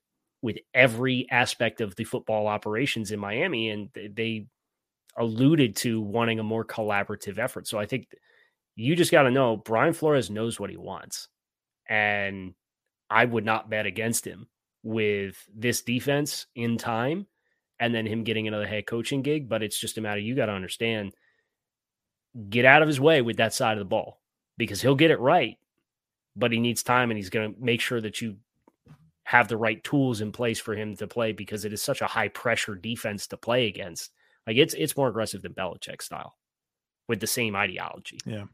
with 0.41 0.57
every 0.73 1.27
aspect 1.31 1.81
of 1.81 1.95
the 1.95 2.03
football 2.03 2.47
operations 2.47 3.11
in 3.11 3.19
Miami, 3.19 3.69
and 3.69 3.89
they 3.93 4.47
alluded 5.17 5.75
to 5.77 6.01
wanting 6.01 6.39
a 6.39 6.43
more 6.43 6.65
collaborative 6.65 7.37
effort. 7.37 7.67
So 7.67 7.79
I 7.79 7.85
think 7.85 8.07
you 8.75 8.95
just 8.95 9.11
got 9.11 9.23
to 9.23 9.31
know 9.31 9.57
Brian 9.57 9.93
Flores 9.93 10.29
knows 10.29 10.59
what 10.59 10.69
he 10.69 10.77
wants, 10.77 11.29
and 11.87 12.53
I 13.09 13.25
would 13.25 13.45
not 13.45 13.69
bet 13.69 13.85
against 13.85 14.25
him 14.25 14.47
with 14.83 15.37
this 15.55 15.81
defense 15.81 16.47
in 16.55 16.77
time 16.77 17.27
and 17.79 17.93
then 17.93 18.05
him 18.05 18.23
getting 18.23 18.47
another 18.47 18.67
head 18.67 18.85
coaching 18.85 19.21
gig. 19.21 19.49
But 19.49 19.63
it's 19.63 19.79
just 19.79 19.97
a 19.97 20.01
matter 20.01 20.19
you 20.19 20.35
got 20.35 20.47
to 20.47 20.53
understand 20.53 21.13
get 22.49 22.65
out 22.65 22.81
of 22.81 22.87
his 22.87 22.99
way 22.99 23.21
with 23.21 23.37
that 23.37 23.53
side 23.53 23.73
of 23.73 23.79
the 23.79 23.85
ball 23.85 24.19
because 24.57 24.81
he'll 24.81 24.95
get 24.95 25.11
it 25.11 25.19
right, 25.19 25.57
but 26.35 26.51
he 26.51 26.59
needs 26.59 26.83
time 26.83 27.11
and 27.11 27.17
he's 27.17 27.29
going 27.29 27.53
to 27.53 27.61
make 27.61 27.81
sure 27.81 28.01
that 28.01 28.21
you 28.21 28.35
have 29.23 29.47
the 29.47 29.57
right 29.57 29.83
tools 29.83 30.21
in 30.21 30.31
place 30.31 30.59
for 30.59 30.75
him 30.75 30.95
to 30.95 31.07
play 31.07 31.31
because 31.31 31.65
it 31.65 31.73
is 31.73 31.81
such 31.81 32.01
a 32.01 32.07
high 32.07 32.27
pressure 32.27 32.75
defense 32.75 33.27
to 33.27 33.37
play 33.37 33.67
against. 33.67 34.11
Like 34.47 34.57
it's 34.57 34.73
it's 34.73 34.95
more 34.95 35.07
aggressive 35.07 35.41
than 35.41 35.53
Belichick 35.53 36.01
style 36.01 36.35
with 37.07 37.19
the 37.19 37.27
same 37.27 37.55
ideology. 37.55 38.19
Yeah. 38.25 38.45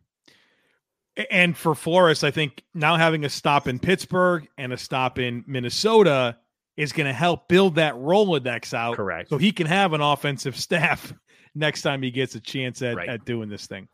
And 1.29 1.57
for 1.57 1.75
Flores, 1.75 2.23
I 2.23 2.31
think 2.31 2.63
now 2.73 2.95
having 2.95 3.25
a 3.25 3.29
stop 3.29 3.67
in 3.67 3.79
Pittsburgh 3.79 4.47
and 4.57 4.71
a 4.71 4.77
stop 4.77 5.19
in 5.19 5.43
Minnesota 5.45 6.37
is 6.77 6.93
going 6.93 7.07
to 7.07 7.13
help 7.13 7.49
build 7.49 7.75
that 7.75 7.95
Rolodex 7.95 8.73
out. 8.73 8.95
Correct. 8.95 9.29
So 9.29 9.37
he 9.37 9.51
can 9.51 9.67
have 9.67 9.91
an 9.91 10.01
offensive 10.01 10.55
staff 10.59 11.13
next 11.53 11.81
time 11.81 12.01
he 12.01 12.11
gets 12.11 12.35
a 12.35 12.39
chance 12.39 12.81
at, 12.81 12.95
right. 12.95 13.09
at 13.09 13.25
doing 13.25 13.49
this 13.49 13.67
thing. 13.67 13.89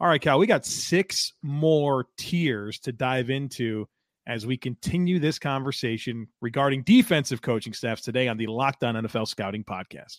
All 0.00 0.06
right, 0.06 0.20
Cal, 0.20 0.38
we 0.38 0.46
got 0.46 0.64
six 0.64 1.32
more 1.42 2.06
tiers 2.18 2.78
to 2.80 2.92
dive 2.92 3.30
into 3.30 3.88
as 4.26 4.46
we 4.46 4.56
continue 4.56 5.18
this 5.18 5.38
conversation 5.38 6.28
regarding 6.40 6.82
defensive 6.82 7.40
coaching 7.40 7.72
staffs 7.72 8.02
today 8.02 8.28
on 8.28 8.36
the 8.36 8.46
Locked 8.46 8.84
On 8.84 8.94
NFL 8.94 9.26
Scouting 9.26 9.64
Podcast. 9.64 10.18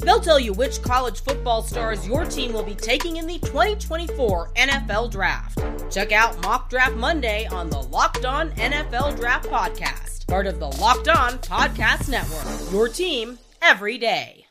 They'll 0.00 0.20
tell 0.20 0.40
you 0.40 0.52
which 0.52 0.82
college 0.82 1.22
football 1.22 1.62
stars 1.62 2.06
your 2.06 2.24
team 2.24 2.52
will 2.52 2.62
be 2.62 2.74
taking 2.74 3.16
in 3.16 3.26
the 3.26 3.38
2024 3.38 4.52
NFL 4.54 5.10
Draft. 5.10 5.62
Check 5.90 6.12
out 6.12 6.40
Mock 6.42 6.70
Draft 6.70 6.96
Monday 6.96 7.46
on 7.46 7.70
the 7.70 7.80
Locked 7.80 8.24
On 8.24 8.50
NFL 8.52 9.16
Draft 9.16 9.48
Podcast 9.48 10.10
part 10.30 10.46
of 10.46 10.60
the 10.60 10.68
Locked 10.68 11.08
On 11.08 11.32
Podcast 11.38 12.08
Network. 12.08 12.72
Your 12.72 12.88
team 12.88 13.40
every 13.60 13.98
day. 13.98 14.46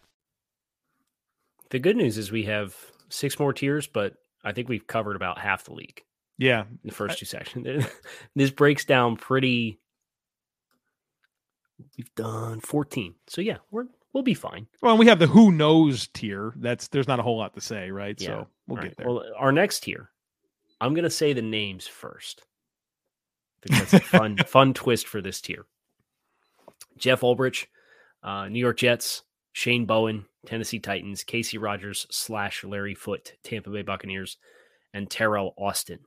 The 1.70 1.80
good 1.80 1.96
news 1.96 2.18
is 2.18 2.34
we 2.34 2.44
have 2.44 2.76
six 3.08 3.40
more 3.40 3.54
tiers, 3.54 3.88
but 3.88 4.16
I 4.44 4.52
think 4.52 4.68
we've 4.68 4.86
covered 4.86 5.16
about 5.16 5.40
half 5.40 5.64
the 5.64 5.74
league. 5.74 6.04
Yeah. 6.38 6.66
The 6.84 6.92
first 6.92 7.20
two 7.20 7.26
sections. 7.26 7.86
this 8.36 8.52
breaks 8.52 8.84
down 8.84 9.16
pretty. 9.16 9.80
We've 11.98 12.14
done 12.14 12.60
14. 12.60 13.16
So 13.28 13.40
yeah, 13.40 13.60
we're 13.72 13.86
we'll 14.14 14.24
be 14.24 14.34
fine. 14.34 14.68
Well, 14.82 14.98
we 14.98 15.08
have 15.08 15.20
the 15.20 15.28
who 15.28 15.52
knows 15.52 16.08
tier. 16.08 16.54
That's 16.58 16.88
there's 16.88 17.08
not 17.08 17.20
a 17.20 17.24
whole 17.24 17.38
lot 17.38 17.54
to 17.56 17.62
say, 17.62 17.92
right? 17.92 18.20
Yeah. 18.20 18.28
So 18.28 18.48
we'll 18.68 18.78
All 18.78 18.84
get 18.84 18.88
right. 18.90 18.98
there. 18.98 19.08
Well, 19.08 19.24
our 19.38 19.52
next 19.52 19.82
tier, 19.82 20.10
I'm 20.82 20.94
gonna 20.94 21.10
say 21.10 21.34
the 21.34 21.42
names 21.42 21.88
first 21.88 22.44
that's 23.66 23.94
a 23.94 24.00
fun 24.00 24.38
fun 24.38 24.74
twist 24.74 25.08
for 25.08 25.22
this 25.22 25.42
tier. 25.42 25.66
Jeff 26.98 27.22
Ulbrich, 27.22 27.66
uh, 28.24 28.48
New 28.50 28.60
York 28.60 28.78
Jets, 28.78 29.24
Shane 29.52 29.86
Bowen, 29.86 30.26
Tennessee 30.46 30.80
Titans, 30.80 31.24
Kacy 31.24 31.62
Rodgers 31.62 32.08
slash 32.12 32.64
Larry 32.64 32.96
Foote, 32.96 33.34
Tampa 33.44 33.70
Bay 33.70 33.82
Buccaneers, 33.82 34.38
and 34.94 35.10
Teryl 35.10 35.54
Austin, 35.58 36.00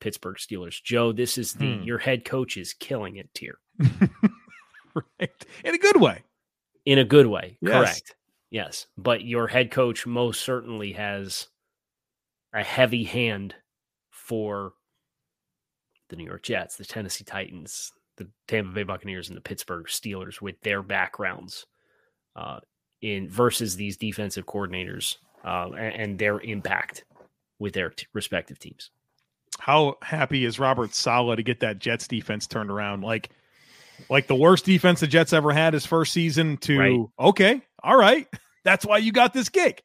Pittsburgh 0.00 0.36
Steelers. 0.36 0.82
Joe, 0.82 1.12
this 1.12 1.38
is 1.38 1.54
the 1.54 1.76
hmm. 1.76 1.82
your 1.82 1.98
head 1.98 2.24
coach 2.24 2.56
is 2.56 2.74
killing 2.74 3.16
it 3.16 3.32
tier. 3.34 3.58
right. 5.20 5.46
In 5.64 5.74
a 5.74 5.78
good 5.78 6.00
way. 6.00 6.22
In 6.86 6.98
a 6.98 7.04
good 7.04 7.26
way. 7.26 7.58
Yes. 7.60 7.72
Correct. 7.72 8.14
Yes. 8.50 8.86
But 8.96 9.24
your 9.24 9.48
head 9.48 9.70
coach 9.70 10.06
most 10.06 10.40
certainly 10.40 10.92
has 10.92 11.48
a 12.54 12.62
heavy 12.62 13.04
hand 13.04 13.54
for 14.10 14.72
the 16.08 16.16
New 16.16 16.24
York 16.24 16.42
Jets, 16.42 16.76
the 16.76 16.84
Tennessee 16.84 17.24
Titans, 17.24 17.92
the 18.16 18.28
Tampa 18.48 18.72
Bay 18.72 18.84
Buccaneers, 18.84 19.28
and 19.28 19.36
the 19.36 19.42
Pittsburgh 19.42 19.86
Steelers 19.86 20.40
with 20.40 20.60
their 20.62 20.82
backgrounds 20.82 21.66
uh, 22.34 22.60
in 23.02 23.28
versus 23.28 23.76
these 23.76 23.96
defensive 23.96 24.46
coordinators 24.46 25.16
uh, 25.44 25.70
and, 25.76 25.94
and, 25.94 26.18
their 26.18 26.40
impact 26.40 27.04
with 27.58 27.72
their 27.72 27.90
t- 27.90 28.06
respective 28.12 28.58
teams. 28.58 28.90
How 29.58 29.96
happy 30.02 30.44
is 30.44 30.58
Robert 30.58 30.94
Saleh 30.94 31.36
to 31.36 31.42
get 31.42 31.60
that 31.60 31.78
Jets 31.78 32.08
defense 32.08 32.46
turned 32.46 32.70
around? 32.70 33.02
Like, 33.02 33.30
like 34.08 34.26
the 34.26 34.34
worst 34.34 34.64
defense 34.64 35.00
the 35.00 35.06
Jets 35.06 35.32
ever 35.32 35.52
had 35.52 35.74
his 35.74 35.86
first 35.86 36.12
season 36.12 36.56
to 36.58 36.78
right. 36.78 37.28
okay, 37.28 37.62
all 37.82 37.96
right, 37.96 38.26
that's 38.64 38.84
why 38.84 38.98
you 38.98 39.12
got 39.12 39.32
this 39.32 39.48
gig. 39.48 39.82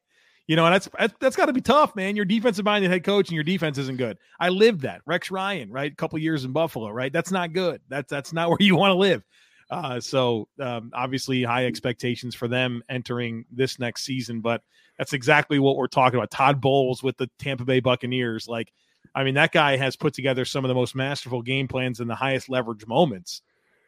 You 0.48 0.56
know, 0.56 0.66
and 0.66 0.74
that's 0.74 0.88
that's, 0.98 1.14
that's 1.20 1.36
got 1.36 1.46
to 1.46 1.52
be 1.52 1.60
tough, 1.60 1.94
man. 1.94 2.16
Your 2.16 2.24
defensive 2.24 2.64
minded 2.64 2.90
head 2.90 3.04
coach 3.04 3.28
and 3.28 3.34
your 3.34 3.44
defense 3.44 3.78
isn't 3.78 3.96
good. 3.96 4.18
I 4.40 4.48
lived 4.48 4.82
that. 4.82 5.00
Rex 5.06 5.30
Ryan, 5.30 5.70
right? 5.70 5.92
A 5.92 5.94
couple 5.94 6.18
years 6.18 6.44
in 6.44 6.52
Buffalo, 6.52 6.90
right? 6.90 7.12
That's 7.12 7.30
not 7.30 7.52
good. 7.52 7.80
That's 7.88 8.10
that's 8.10 8.32
not 8.32 8.48
where 8.48 8.58
you 8.60 8.76
want 8.76 8.90
to 8.90 8.96
live. 8.96 9.22
Uh, 9.70 9.98
so 10.00 10.48
um, 10.60 10.90
obviously, 10.92 11.42
high 11.42 11.66
expectations 11.66 12.34
for 12.34 12.46
them 12.46 12.82
entering 12.90 13.46
this 13.50 13.78
next 13.78 14.04
season, 14.04 14.40
but 14.40 14.62
that's 14.98 15.14
exactly 15.14 15.58
what 15.58 15.76
we're 15.76 15.86
talking 15.86 16.18
about. 16.18 16.30
Todd 16.30 16.60
Bowles 16.60 17.02
with 17.02 17.16
the 17.16 17.30
Tampa 17.38 17.64
Bay 17.64 17.80
Buccaneers, 17.80 18.46
like, 18.46 18.70
I 19.14 19.24
mean, 19.24 19.34
that 19.34 19.50
guy 19.50 19.76
has 19.78 19.96
put 19.96 20.12
together 20.12 20.44
some 20.44 20.64
of 20.64 20.68
the 20.68 20.74
most 20.74 20.94
masterful 20.94 21.40
game 21.40 21.68
plans 21.68 22.00
in 22.00 22.08
the 22.08 22.14
highest 22.14 22.50
leverage 22.50 22.86
moments. 22.86 23.40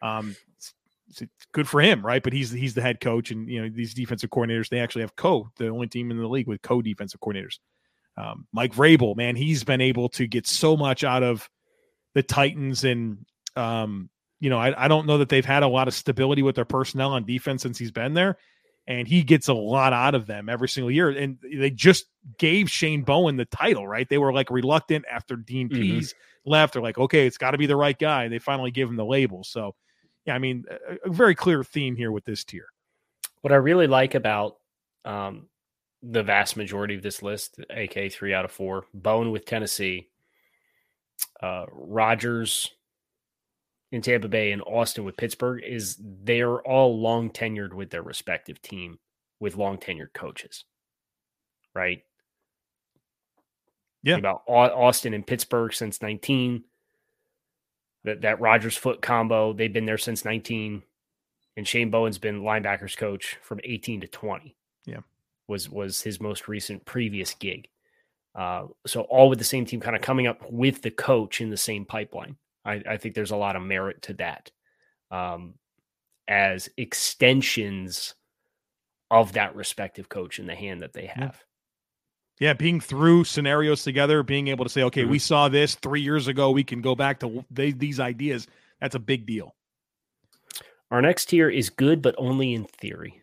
Um, 0.02 0.36
it's 1.08 1.22
good 1.52 1.68
for 1.68 1.80
him, 1.80 2.04
right? 2.04 2.22
But 2.22 2.32
he's 2.32 2.50
he's 2.50 2.74
the 2.74 2.80
head 2.80 3.00
coach, 3.00 3.30
and 3.30 3.48
you 3.48 3.62
know 3.62 3.68
these 3.68 3.94
defensive 3.94 4.30
coordinators 4.30 4.68
they 4.68 4.80
actually 4.80 5.02
have 5.02 5.16
co 5.16 5.50
the 5.56 5.68
only 5.68 5.86
team 5.86 6.10
in 6.10 6.18
the 6.18 6.26
league 6.26 6.48
with 6.48 6.62
co 6.62 6.82
defensive 6.82 7.20
coordinators. 7.20 7.58
Um, 8.16 8.46
Mike 8.52 8.74
Vrabel, 8.74 9.16
man, 9.16 9.36
he's 9.36 9.64
been 9.64 9.80
able 9.80 10.08
to 10.10 10.26
get 10.26 10.46
so 10.46 10.76
much 10.76 11.02
out 11.02 11.22
of 11.22 11.48
the 12.14 12.22
Titans, 12.22 12.84
and 12.84 13.26
um, 13.56 14.08
you 14.40 14.50
know 14.50 14.58
I, 14.58 14.84
I 14.84 14.88
don't 14.88 15.06
know 15.06 15.18
that 15.18 15.28
they've 15.28 15.44
had 15.44 15.62
a 15.62 15.68
lot 15.68 15.88
of 15.88 15.94
stability 15.94 16.42
with 16.42 16.56
their 16.56 16.64
personnel 16.64 17.12
on 17.12 17.24
defense 17.24 17.62
since 17.62 17.78
he's 17.78 17.92
been 17.92 18.14
there, 18.14 18.38
and 18.86 19.06
he 19.06 19.22
gets 19.22 19.48
a 19.48 19.54
lot 19.54 19.92
out 19.92 20.14
of 20.14 20.26
them 20.26 20.48
every 20.48 20.68
single 20.68 20.90
year. 20.90 21.10
And 21.10 21.38
they 21.42 21.70
just 21.70 22.06
gave 22.38 22.70
Shane 22.70 23.02
Bowen 23.02 23.36
the 23.36 23.44
title, 23.44 23.86
right? 23.86 24.08
They 24.08 24.18
were 24.18 24.32
like 24.32 24.50
reluctant 24.50 25.04
after 25.10 25.36
Dean 25.36 25.68
mm-hmm. 25.68 25.80
Pees 25.80 26.14
left. 26.44 26.74
They're 26.74 26.82
like, 26.82 26.98
okay, 26.98 27.26
it's 27.26 27.38
got 27.38 27.52
to 27.52 27.58
be 27.58 27.66
the 27.66 27.76
right 27.76 27.98
guy. 27.98 28.28
They 28.28 28.38
finally 28.38 28.70
give 28.70 28.88
him 28.88 28.96
the 28.96 29.04
label. 29.04 29.44
So 29.44 29.74
yeah, 30.26 30.34
I 30.34 30.38
mean, 30.38 30.64
a, 30.70 31.08
a 31.08 31.12
very 31.12 31.34
clear 31.34 31.62
theme 31.62 31.96
here 31.96 32.12
with 32.12 32.24
this 32.24 32.44
tier. 32.44 32.66
What 33.42 33.52
I 33.52 33.56
really 33.56 33.86
like 33.86 34.14
about 34.14 34.56
um, 35.04 35.48
the 36.02 36.22
vast 36.22 36.56
majority 36.56 36.94
of 36.94 37.02
this 37.02 37.22
list, 37.22 37.58
AK 37.70 38.12
three 38.12 38.34
out 38.34 38.44
of 38.44 38.50
four, 38.50 38.86
Bowen 38.94 39.30
with 39.30 39.44
Tennessee, 39.44 40.08
uh, 41.42 41.64
Rodgers 41.70 42.70
in 43.92 44.02
Tampa 44.02 44.28
Bay, 44.28 44.52
and 44.52 44.62
Austin 44.62 45.04
with 45.04 45.16
Pittsburgh, 45.16 45.62
is 45.64 45.96
they're 46.00 46.60
all 46.62 47.00
long 47.00 47.30
tenured 47.30 47.74
with 47.74 47.90
their 47.90 48.02
respective 48.02 48.60
team 48.60 48.98
with 49.40 49.56
long 49.56 49.78
tenured 49.78 50.12
coaches, 50.14 50.64
right? 51.74 52.02
Yeah. 54.02 54.16
About 54.16 54.42
Austin 54.46 55.14
and 55.14 55.26
Pittsburgh 55.26 55.72
since 55.72 56.02
19, 56.02 56.64
that 58.04 58.20
that 58.22 58.40
Rodgers 58.40 58.76
Foote 58.76 59.02
combo. 59.02 59.52
They've 59.52 59.72
been 59.72 59.86
there 59.86 59.98
since 59.98 60.24
19, 60.24 60.82
and 61.56 61.68
Shane 61.68 61.90
Bowen's 61.90 62.18
been 62.18 62.42
linebackers 62.42 62.96
coach 62.96 63.38
from 63.42 63.60
18 63.64 64.02
to 64.02 64.06
20. 64.06 64.56
Yeah, 64.86 65.00
was 65.48 65.70
was 65.70 66.02
his 66.02 66.20
most 66.20 66.48
recent 66.48 66.84
previous 66.84 67.34
gig. 67.34 67.68
Uh, 68.34 68.66
so 68.86 69.02
all 69.02 69.28
with 69.28 69.38
the 69.38 69.44
same 69.44 69.64
team, 69.64 69.80
kind 69.80 69.96
of 69.96 70.02
coming 70.02 70.26
up 70.26 70.40
with 70.50 70.82
the 70.82 70.90
coach 70.90 71.40
in 71.40 71.50
the 71.50 71.56
same 71.56 71.84
pipeline. 71.84 72.36
I, 72.64 72.82
I 72.88 72.96
think 72.96 73.14
there's 73.14 73.30
a 73.30 73.36
lot 73.36 73.56
of 73.56 73.62
merit 73.62 74.02
to 74.02 74.14
that, 74.14 74.50
um, 75.10 75.54
as 76.26 76.68
extensions 76.76 78.14
of 79.10 79.32
that 79.34 79.54
respective 79.54 80.08
coach 80.08 80.38
in 80.38 80.46
the 80.46 80.54
hand 80.54 80.82
that 80.82 80.92
they 80.92 81.06
have. 81.06 81.42
Yeah, 82.44 82.52
being 82.52 82.78
through 82.78 83.24
scenarios 83.24 83.84
together, 83.84 84.22
being 84.22 84.48
able 84.48 84.66
to 84.66 84.70
say, 84.70 84.82
okay, 84.82 85.00
mm-hmm. 85.00 85.12
we 85.12 85.18
saw 85.18 85.48
this 85.48 85.76
three 85.76 86.02
years 86.02 86.28
ago, 86.28 86.50
we 86.50 86.62
can 86.62 86.82
go 86.82 86.94
back 86.94 87.20
to 87.20 87.42
they, 87.50 87.72
these 87.72 87.98
ideas. 87.98 88.46
That's 88.82 88.94
a 88.94 88.98
big 88.98 89.24
deal. 89.24 89.54
Our 90.90 91.00
next 91.00 91.24
tier 91.30 91.48
is 91.48 91.70
good, 91.70 92.02
but 92.02 92.14
only 92.18 92.52
in 92.52 92.66
theory 92.66 93.22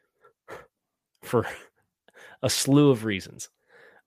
for 1.22 1.46
a 2.42 2.50
slew 2.50 2.90
of 2.90 3.06
reasons. 3.06 3.50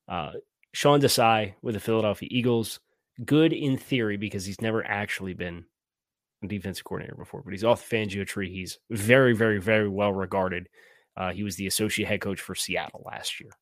Uh, 0.09 0.33
Sean 0.73 1.01
Desai 1.01 1.55
with 1.63 1.77
the 1.77 1.81
Philadelphia 1.81 2.29
Eagles, 2.33 2.81
good 3.25 3.53
in 3.53 3.79
theory 3.79 4.17
because 4.17 4.45
he's 4.45 4.61
never 4.61 4.85
actually 4.85 5.35
been 5.35 5.65
a 6.43 6.49
defensive 6.49 6.83
coordinator 6.83 7.15
before, 7.15 7.41
but 7.45 7.53
he's 7.53 7.63
off 7.63 7.89
the 7.89 7.97
Fangio 7.97 8.27
tree. 8.27 8.51
He's 8.51 8.81
very, 8.91 9.33
very, 9.33 9.61
very 9.61 9.89
well 9.89 10.13
regarded. 10.13 10.69
Uh, 11.17 11.31
he 11.31 11.45
was 11.45 11.55
the 11.55 11.69
associate 11.69 12.09
head 12.09 12.21
coach 12.21 12.41
for 12.41 12.57
Seattle 12.57 13.05
last 13.07 13.39
year. 13.39 13.53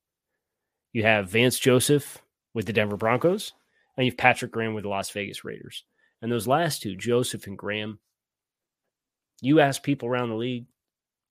You 0.93 1.03
have 1.03 1.29
Vance 1.29 1.59
Joseph 1.59 2.21
with 2.53 2.67
the 2.67 2.73
Denver 2.73 2.97
Broncos, 2.97 3.53
and 3.97 4.05
you 4.05 4.11
have 4.11 4.17
Patrick 4.17 4.51
Graham 4.51 4.75
with 4.75 4.83
the 4.83 4.89
Las 4.89 5.09
Vegas 5.09 5.43
Raiders. 5.43 5.83
And 6.21 6.31
those 6.31 6.47
last 6.47 6.81
two, 6.81 6.95
Joseph 6.95 7.47
and 7.47 7.57
Graham, 7.57 7.99
you 9.41 9.59
ask 9.59 9.83
people 9.83 10.07
around 10.07 10.29
the 10.29 10.35
league, 10.35 10.67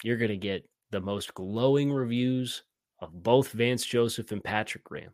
you're 0.02 0.18
going 0.18 0.30
to 0.30 0.36
get 0.36 0.68
the 0.90 1.00
most 1.00 1.32
glowing 1.32 1.92
reviews 1.92 2.64
of 3.00 3.22
both 3.22 3.52
Vance 3.52 3.86
Joseph 3.86 4.32
and 4.32 4.44
Patrick 4.44 4.84
Graham. 4.84 5.12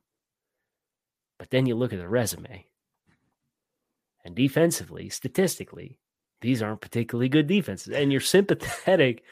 But 1.38 1.50
then 1.50 1.66
you 1.66 1.76
look 1.76 1.92
at 1.92 1.98
the 1.98 2.08
resume, 2.08 2.66
and 4.24 4.34
defensively, 4.34 5.08
statistically, 5.11 5.98
these 6.40 6.62
aren't 6.62 6.80
particularly 6.80 7.28
good 7.28 7.46
defenses. 7.46 7.94
And 7.94 8.11
you're 8.11 8.20
sympathetic 8.20 9.22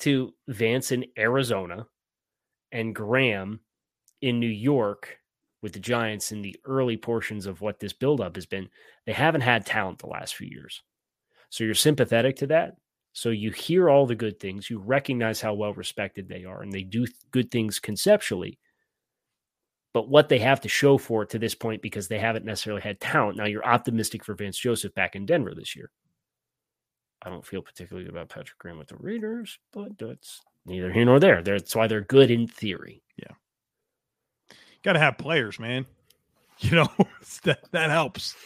to 0.00 0.34
Vance 0.48 0.92
in 0.92 1.04
Arizona 1.16 1.86
and 2.72 2.94
Graham 2.94 3.60
in 4.22 4.40
New 4.40 4.46
York 4.46 5.18
with 5.60 5.72
the 5.72 5.78
Giants 5.78 6.32
in 6.32 6.42
the 6.42 6.56
early 6.64 6.96
portions 6.96 7.46
of 7.46 7.60
what 7.60 7.78
this 7.78 7.92
buildup 7.92 8.34
has 8.36 8.46
been, 8.46 8.68
they 9.06 9.12
haven't 9.12 9.42
had 9.42 9.66
talent 9.66 9.98
the 9.98 10.06
last 10.06 10.34
few 10.34 10.48
years. 10.48 10.82
So 11.50 11.64
you're 11.64 11.74
sympathetic 11.74 12.36
to 12.36 12.46
that. 12.48 12.76
So 13.12 13.28
you 13.28 13.50
hear 13.50 13.90
all 13.90 14.06
the 14.06 14.14
good 14.14 14.40
things, 14.40 14.70
you 14.70 14.78
recognize 14.78 15.40
how 15.40 15.52
well 15.52 15.74
respected 15.74 16.28
they 16.28 16.44
are, 16.44 16.62
and 16.62 16.72
they 16.72 16.82
do 16.82 17.06
good 17.30 17.50
things 17.50 17.78
conceptually. 17.78 18.58
But 19.92 20.08
what 20.08 20.30
they 20.30 20.38
have 20.38 20.62
to 20.62 20.68
show 20.68 20.96
for 20.96 21.22
it 21.22 21.30
to 21.30 21.38
this 21.38 21.54
point, 21.54 21.82
because 21.82 22.08
they 22.08 22.18
haven't 22.18 22.46
necessarily 22.46 22.80
had 22.80 22.98
talent. 22.98 23.36
Now 23.36 23.44
you're 23.44 23.66
optimistic 23.66 24.24
for 24.24 24.34
Vance 24.34 24.56
Joseph 24.56 24.94
back 24.94 25.14
in 25.14 25.26
Denver 25.26 25.54
this 25.54 25.76
year. 25.76 25.90
I 27.20 27.28
don't 27.28 27.46
feel 27.46 27.60
particularly 27.60 28.06
good 28.06 28.14
about 28.14 28.30
Patrick 28.30 28.58
Graham 28.58 28.78
with 28.78 28.88
the 28.88 28.96
Raiders, 28.96 29.58
but 29.72 29.98
that's 29.98 30.40
neither 30.64 30.90
here 30.90 31.04
nor 31.04 31.20
there. 31.20 31.42
That's 31.42 31.76
why 31.76 31.86
they're 31.86 32.00
good 32.00 32.30
in 32.30 32.48
theory. 32.48 33.02
Got 34.82 34.94
to 34.94 34.98
have 34.98 35.18
players, 35.18 35.58
man. 35.58 35.86
You 36.58 36.76
know, 36.76 36.88
that, 37.42 37.58
that 37.72 37.90
helps. 37.90 38.36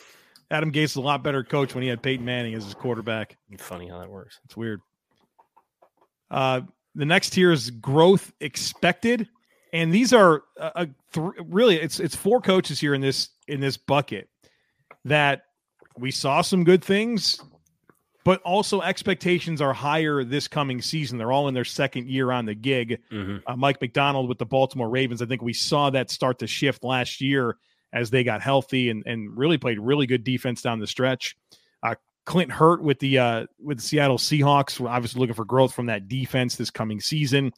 Adam 0.50 0.72
Gase 0.72 0.84
is 0.84 0.96
a 0.96 1.02
lot 1.02 1.22
better 1.22 1.44
coach 1.44 1.74
when 1.74 1.82
he 1.82 1.88
had 1.90 2.00
Peyton 2.00 2.24
Manning 2.24 2.54
as 2.54 2.64
his 2.64 2.72
quarterback. 2.72 3.36
Funny 3.58 3.88
how 3.88 3.98
that 3.98 4.08
works. 4.08 4.40
It's 4.46 4.56
weird. 4.56 4.80
Uh, 6.30 6.62
the 6.94 7.04
next 7.04 7.30
tier 7.30 7.52
is 7.52 7.68
growth 7.70 8.32
expected, 8.40 9.28
and 9.74 9.92
these 9.92 10.14
are 10.14 10.44
uh, 10.58 10.70
uh 10.74 10.86
th- 11.12 11.32
really 11.44 11.76
it's 11.76 12.00
it's 12.00 12.16
four 12.16 12.40
coaches 12.40 12.80
here 12.80 12.94
in 12.94 13.02
this 13.02 13.28
in 13.48 13.60
this 13.60 13.76
bucket 13.76 14.30
that 15.04 15.42
we 15.98 16.10
saw 16.10 16.40
some 16.40 16.64
good 16.64 16.82
things 16.82 17.42
but 18.26 18.42
also 18.42 18.82
expectations 18.82 19.60
are 19.60 19.72
higher 19.72 20.24
this 20.24 20.48
coming 20.48 20.82
season. 20.82 21.16
They're 21.16 21.30
all 21.30 21.46
in 21.46 21.54
their 21.54 21.64
second 21.64 22.08
year 22.08 22.32
on 22.32 22.44
the 22.44 22.56
gig. 22.56 22.98
Mm-hmm. 23.12 23.36
Uh, 23.46 23.54
Mike 23.54 23.80
Macdonald 23.80 24.28
with 24.28 24.38
the 24.38 24.44
Baltimore 24.44 24.88
Ravens. 24.88 25.22
I 25.22 25.26
think 25.26 25.42
we 25.42 25.52
saw 25.52 25.90
that 25.90 26.10
start 26.10 26.40
to 26.40 26.48
shift 26.48 26.82
last 26.82 27.20
year 27.20 27.56
as 27.92 28.10
they 28.10 28.24
got 28.24 28.42
healthy 28.42 28.90
and, 28.90 29.04
and 29.06 29.38
really 29.38 29.58
played 29.58 29.78
really 29.78 30.08
good 30.08 30.24
defense 30.24 30.60
down 30.60 30.80
the 30.80 30.88
stretch. 30.88 31.36
Uh, 31.84 31.94
Clint 32.24 32.50
Hurtt 32.50 32.82
with 32.82 32.98
the 32.98 33.16
uh, 33.20 33.46
with 33.62 33.78
the 33.78 33.84
Seattle 33.84 34.18
Seahawks. 34.18 34.80
We're 34.80 34.88
obviously 34.88 35.20
looking 35.20 35.36
for 35.36 35.44
growth 35.44 35.72
from 35.72 35.86
that 35.86 36.08
defense 36.08 36.56
this 36.56 36.70
coming 36.70 37.00
season. 37.00 37.52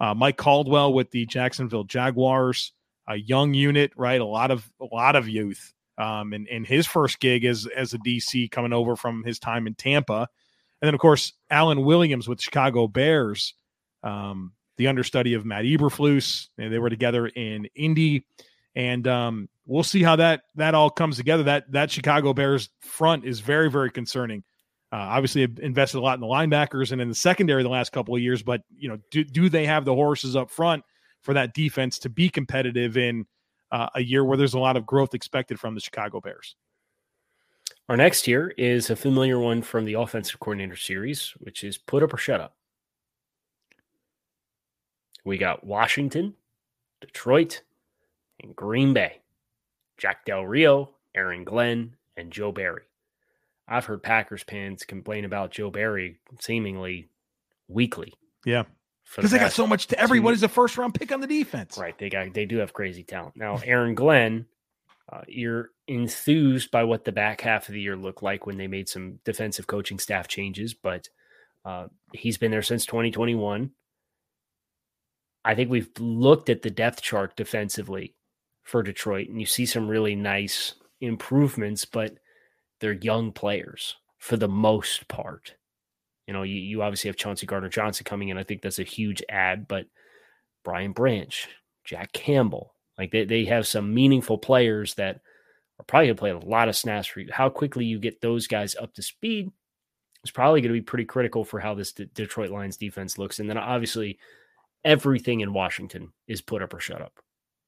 Uh, 0.00 0.14
Mike 0.14 0.38
Caldwell 0.38 0.94
with 0.94 1.10
the 1.10 1.26
Jacksonville 1.26 1.84
Jaguars, 1.84 2.72
a 3.06 3.16
young 3.16 3.52
unit, 3.52 3.92
right? 3.94 4.22
A 4.22 4.24
lot 4.24 4.50
of 4.50 4.66
a 4.80 4.86
lot 4.86 5.16
of 5.16 5.28
youth 5.28 5.74
um, 5.98 6.32
and, 6.32 6.48
and 6.48 6.66
his 6.66 6.86
first 6.86 7.20
gig 7.20 7.44
as 7.44 7.66
as 7.76 7.92
a 7.92 7.98
DC 7.98 8.50
coming 8.50 8.72
over 8.72 8.96
from 8.96 9.24
his 9.24 9.38
time 9.38 9.66
in 9.66 9.74
Tampa, 9.74 10.28
and 10.80 10.86
then 10.86 10.94
of 10.94 11.00
course 11.00 11.32
Alan 11.50 11.84
Williams 11.84 12.28
with 12.28 12.40
Chicago 12.40 12.86
Bears, 12.86 13.54
um, 14.04 14.52
the 14.76 14.86
understudy 14.86 15.34
of 15.34 15.44
Matt 15.44 15.64
Eberflus. 15.64 16.48
And 16.56 16.72
They 16.72 16.78
were 16.78 16.88
together 16.88 17.26
in 17.26 17.68
Indy, 17.74 18.24
and 18.76 19.06
um, 19.08 19.48
we'll 19.66 19.82
see 19.82 20.02
how 20.02 20.16
that 20.16 20.42
that 20.54 20.74
all 20.74 20.88
comes 20.88 21.16
together. 21.16 21.42
That 21.42 21.72
that 21.72 21.90
Chicago 21.90 22.32
Bears 22.32 22.70
front 22.80 23.24
is 23.24 23.40
very 23.40 23.70
very 23.70 23.90
concerning. 23.90 24.44
Uh, 24.90 24.96
obviously, 24.96 25.42
invested 25.42 25.98
a 25.98 26.00
lot 26.00 26.14
in 26.14 26.20
the 26.20 26.26
linebackers 26.26 26.92
and 26.92 27.00
in 27.02 27.08
the 27.08 27.14
secondary 27.14 27.62
the 27.62 27.68
last 27.68 27.92
couple 27.92 28.14
of 28.14 28.22
years, 28.22 28.42
but 28.42 28.62
you 28.74 28.88
know, 28.88 28.98
do 29.10 29.24
do 29.24 29.48
they 29.48 29.66
have 29.66 29.84
the 29.84 29.94
horses 29.94 30.36
up 30.36 30.50
front 30.50 30.84
for 31.22 31.34
that 31.34 31.52
defense 31.52 31.98
to 31.98 32.08
be 32.08 32.30
competitive 32.30 32.96
in? 32.96 33.26
Uh, 33.70 33.88
a 33.94 34.02
year 34.02 34.24
where 34.24 34.36
there's 34.36 34.54
a 34.54 34.58
lot 34.58 34.76
of 34.76 34.86
growth 34.86 35.14
expected 35.14 35.58
from 35.58 35.74
the 35.74 35.80
Chicago 35.80 36.20
Bears. 36.20 36.56
Our 37.88 37.96
next 37.96 38.24
here 38.24 38.52
is 38.58 38.90
a 38.90 38.96
familiar 38.96 39.38
one 39.38 39.62
from 39.62 39.84
the 39.84 39.94
offensive 39.94 40.40
coordinator 40.40 40.76
series, 40.76 41.34
which 41.38 41.64
is 41.64 41.78
put 41.78 42.02
up 42.02 42.12
or 42.12 42.18
shut 42.18 42.40
up. 42.40 42.54
We 45.24 45.38
got 45.38 45.64
Washington, 45.64 46.34
Detroit, 47.00 47.62
and 48.42 48.54
Green 48.54 48.92
Bay. 48.92 49.20
Jack 49.96 50.24
Del 50.24 50.44
Rio, 50.44 50.90
Aaron 51.14 51.42
Glenn, 51.44 51.96
and 52.16 52.30
Joe 52.30 52.52
Barry. 52.52 52.82
I've 53.66 53.84
heard 53.84 54.02
Packers 54.02 54.44
fans 54.44 54.84
complain 54.84 55.24
about 55.24 55.50
Joe 55.50 55.70
Barry 55.70 56.20
seemingly 56.38 57.08
weekly. 57.68 58.14
Yeah 58.44 58.64
because 59.16 59.30
they 59.30 59.38
got 59.38 59.52
so 59.52 59.66
much 59.66 59.86
to 59.88 59.98
everybody's 59.98 60.42
a 60.42 60.48
first 60.48 60.76
round 60.76 60.94
pick 60.94 61.12
on 61.12 61.20
the 61.20 61.26
defense. 61.26 61.78
Right. 61.78 61.98
They 61.98 62.08
got 62.08 62.32
they 62.34 62.46
do 62.46 62.58
have 62.58 62.72
crazy 62.72 63.02
talent. 63.02 63.36
Now, 63.36 63.58
Aaron 63.64 63.94
Glenn, 63.94 64.46
uh, 65.10 65.22
you're 65.26 65.70
enthused 65.86 66.70
by 66.70 66.84
what 66.84 67.04
the 67.04 67.12
back 67.12 67.40
half 67.40 67.68
of 67.68 67.74
the 67.74 67.80
year 67.80 67.96
looked 67.96 68.22
like 68.22 68.46
when 68.46 68.58
they 68.58 68.66
made 68.66 68.88
some 68.88 69.18
defensive 69.24 69.66
coaching 69.66 69.98
staff 69.98 70.28
changes, 70.28 70.74
but 70.74 71.08
uh, 71.64 71.88
he's 72.12 72.38
been 72.38 72.50
there 72.50 72.62
since 72.62 72.86
2021. 72.86 73.70
I 75.44 75.54
think 75.54 75.70
we've 75.70 75.90
looked 75.98 76.50
at 76.50 76.62
the 76.62 76.70
depth 76.70 77.00
chart 77.00 77.36
defensively 77.36 78.14
for 78.62 78.82
Detroit, 78.82 79.28
and 79.28 79.40
you 79.40 79.46
see 79.46 79.64
some 79.64 79.88
really 79.88 80.14
nice 80.14 80.74
improvements, 81.00 81.84
but 81.84 82.18
they're 82.80 82.92
young 82.92 83.32
players 83.32 83.96
for 84.18 84.36
the 84.36 84.48
most 84.48 85.08
part 85.08 85.54
You 86.28 86.34
know, 86.34 86.42
you, 86.42 86.56
you 86.56 86.82
obviously 86.82 87.08
have 87.08 87.16
Chauncey 87.16 87.46
Gardner 87.46 87.70
Johnson 87.70 88.04
coming 88.04 88.28
in. 88.28 88.36
I 88.36 88.42
think 88.42 88.60
that's 88.60 88.78
a 88.78 88.84
huge 88.84 89.22
add, 89.30 89.66
but 89.66 89.86
Brian 90.62 90.92
Branch, 90.92 91.48
Jack 91.84 92.12
Campbell, 92.12 92.74
like 92.98 93.10
they, 93.10 93.24
they 93.24 93.46
have 93.46 93.66
some 93.66 93.94
meaningful 93.94 94.36
players 94.36 94.92
that 94.96 95.22
are 95.80 95.84
probably 95.86 96.08
going 96.08 96.16
to 96.16 96.20
play 96.20 96.30
a 96.30 96.38
lot 96.38 96.68
of 96.68 96.76
snaps 96.76 97.06
for 97.06 97.20
you. 97.20 97.30
How 97.32 97.48
quickly 97.48 97.86
you 97.86 97.98
get 97.98 98.20
those 98.20 98.46
guys 98.46 98.76
up 98.76 98.92
to 98.94 99.02
speed 99.02 99.50
is 100.22 100.30
probably 100.30 100.60
going 100.60 100.74
to 100.74 100.78
be 100.78 100.84
pretty 100.84 101.06
critical 101.06 101.44
for 101.44 101.60
how 101.60 101.72
this 101.72 101.92
D- 101.92 102.10
Detroit 102.12 102.50
Lions 102.50 102.76
defense 102.76 103.16
looks. 103.16 103.38
And 103.38 103.48
then 103.48 103.56
obviously, 103.56 104.18
everything 104.84 105.40
in 105.40 105.54
Washington 105.54 106.12
is 106.26 106.42
put 106.42 106.62
up 106.62 106.74
or 106.74 106.80
shut 106.80 107.00
up 107.00 107.20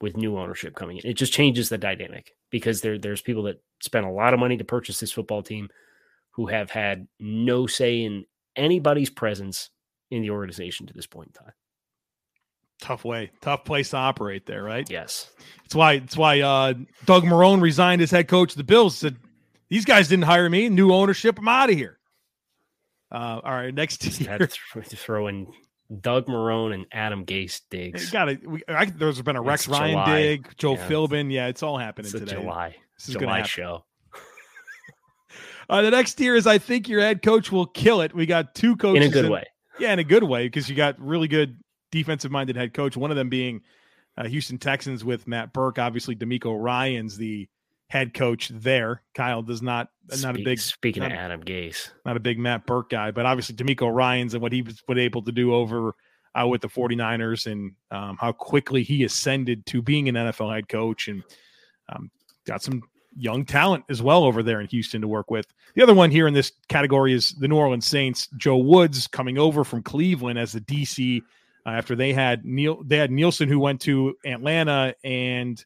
with 0.03 0.19
new 0.19 0.37
ownership 0.37 0.75
coming 0.75 0.99
in. 0.99 1.09
It 1.09 1.15
just 1.15 1.33
changes 1.33 1.71
the 1.71 1.79
dynamic 1.79 2.35
because 2.51 2.83
there 2.83 2.99
there's 2.99 3.23
people 3.23 3.45
that 3.45 3.63
spent 3.81 4.05
a 4.05 4.11
lot 4.11 4.35
of 4.35 4.41
money 4.41 4.59
to 4.59 4.65
purchase 4.65 5.01
this 5.01 5.13
football 5.13 5.43
team 5.43 5.71
who 6.33 6.47
have 6.47 6.71
had 6.71 7.09
no 7.19 7.67
say 7.67 8.03
in 8.03 8.27
anybody's 8.57 9.11
presence 9.11 9.71
in 10.11 10.23
the 10.23 10.31
organization 10.31 10.87
to 10.87 10.93
this 10.95 11.07
point 11.07 11.29
in 11.29 11.45
time. 11.45 11.53
Tough 12.81 13.05
way, 13.05 13.31
tough 13.43 13.65
place 13.65 13.91
to 13.91 13.99
operate 13.99 14.47
there, 14.47 14.63
right? 14.63 14.89
Yes. 14.91 15.31
It's 15.67 15.75
why 15.75 15.95
it's 15.95 16.17
why 16.17 16.41
uh, 16.41 16.75
Doug 17.05 17.25
Marrone 17.25 17.61
resigned 17.61 18.01
as 18.01 18.11
head 18.11 18.27
coach 18.27 18.53
of 18.53 18.57
the 18.57 18.65
Bills. 18.65 18.97
Said 18.97 19.17
these 19.69 19.85
guys 19.85 20.09
didn't 20.09 20.25
hire 20.25 20.49
me. 20.49 20.69
New 20.71 20.93
ownership. 20.93 21.39
I'm 21.39 21.47
out 21.47 21.69
of 21.71 21.77
here. 21.77 21.99
Uh, 23.13 23.41
all 23.45 23.53
right, 23.53 23.75
next 23.75 24.05
year. 24.21 24.31
had 24.31 24.51
to 24.51 24.97
throw, 24.97 25.27
in 25.27 25.49
Doug 26.01 26.27
Marrone 26.27 26.73
and 26.73 26.87
Adam 26.93 27.27
Gase 27.27 27.61
digs. 27.71 28.11
Got 28.11 28.29
it. 28.31 28.99
There's 28.99 29.21
been 29.21 29.37
a 29.37 29.43
Rex 29.43 29.63
It's 29.63 29.69
Ryan 29.69 29.91
July. 29.93 30.17
dig, 30.17 30.57
Joe 30.57 30.75
Yeah. 30.77 30.89
Philbin. 30.89 31.33
Yeah, 31.33 31.49
it's 31.49 31.63
all 31.63 31.77
happening 31.77 32.11
It's 32.11 32.19
today. 32.19 32.41
July 32.41 32.77
This 32.99 33.09
is 33.11 33.17
July 33.17 33.43
show. 33.43 33.85
Uh, 35.71 35.83
the 35.83 35.91
next 35.91 36.15
tier 36.15 36.35
is 36.35 36.49
I 36.49 36.59
think 36.59 36.89
your 36.89 37.01
head 37.01 37.23
coach 37.23 37.53
will 37.53 37.67
kill 37.67 38.01
it. 38.01 38.13
We 38.13 38.27
got 38.27 38.57
two 38.57 38.75
coaches 38.77 39.05
In 39.05 39.11
a 39.11 39.13
good 39.13 39.31
way. 39.31 39.45
Yeah, 39.79 39.93
in 39.93 40.01
a 40.01 40.05
good 40.05 40.25
way 40.25 40.47
because 40.47 40.69
you 40.69 40.75
got 40.75 41.01
really 41.01 41.29
good 41.29 41.59
defensive 41.93 42.33
minded 42.33 42.57
head 42.57 42.75
coach. 42.75 42.97
One 42.97 43.13
of 43.13 43.17
them 43.17 43.29
being 43.29 43.63
uh, 44.19 44.27
Houston 44.27 44.59
Texans 44.59 45.05
with 45.05 45.29
Matt 45.29 45.53
Burke. 45.53 45.79
Obviously, 45.79 46.17
DeMeco 46.17 46.61
Ryans 46.61 47.17
the 47.17 47.49
head 47.89 48.15
coach 48.15 48.49
there. 48.49 49.03
Kyle 49.15 49.43
does 49.43 49.63
not 49.63 49.91
not 50.21 50.37
a 50.37 50.43
big 50.43 50.59
speaking 50.59 51.05
not, 51.05 51.13
of 51.13 51.19
Adam 51.19 51.43
Gase. 51.45 51.91
not 52.05 52.17
a 52.17 52.21
big 52.21 52.39
Matt 52.39 52.67
Burke 52.67 52.91
guy, 52.91 53.13
but 53.13 53.25
obviously 53.25 53.55
DeMeco 53.55 53.95
Ryans 53.95 54.35
and 54.35 54.43
what 54.43 54.53
he 54.53 54.63
was, 54.63 54.83
was 54.89 54.99
able 54.99 55.23
to 55.23 55.31
do 55.31 55.55
over 55.55 55.95
uh, 56.35 56.47
with 56.49 56.63
the 56.63 56.69
49ers 56.69 57.51
and 57.51 57.73
um, 57.93 58.17
how 58.21 58.33
quickly 58.33 58.83
he 58.83 59.05
ascended 59.05 59.65
to 59.67 59.83
being 59.83 60.09
an 60.09 60.17
NFL 60.17 60.53
head 60.53 60.69
coach 60.69 61.07
and 61.07 61.23
um, 61.89 62.11
got 62.45 62.61
some 62.61 62.83
young 63.21 63.45
talent 63.45 63.85
as 63.89 64.01
well 64.03 64.25
over 64.25 64.43
there 64.43 64.61
in 64.61 64.67
Houston 64.69 65.03
to 65.03 65.09
work 65.09 65.31
with. 65.31 65.47
The 65.75 65.83
other 65.83 65.95
one 65.95 66.11
here 66.11 66.27
in 66.27 66.35
this 66.35 66.53
category 66.69 67.13
is 67.13 67.31
the 67.33 67.49
New 67.49 67.57
Orleans 67.57 67.87
Saints. 67.87 68.29
Joe 68.37 68.57
Woods 68.57 69.07
coming 69.07 69.39
over 69.39 69.63
from 69.65 69.83
Cleveland 69.83 70.39
as 70.39 70.53
the 70.53 70.61
DC 70.61 71.21
uh, 71.67 71.69
after 71.69 71.95
they 71.95 72.13
had 72.13 72.45
Neil 72.45 72.83
they 72.83 72.97
had 72.97 73.11
Nielsen 73.11 73.49
who 73.49 73.59
went 73.61 73.83
to 73.83 74.17
Atlanta 74.25 74.95
and 75.05 75.63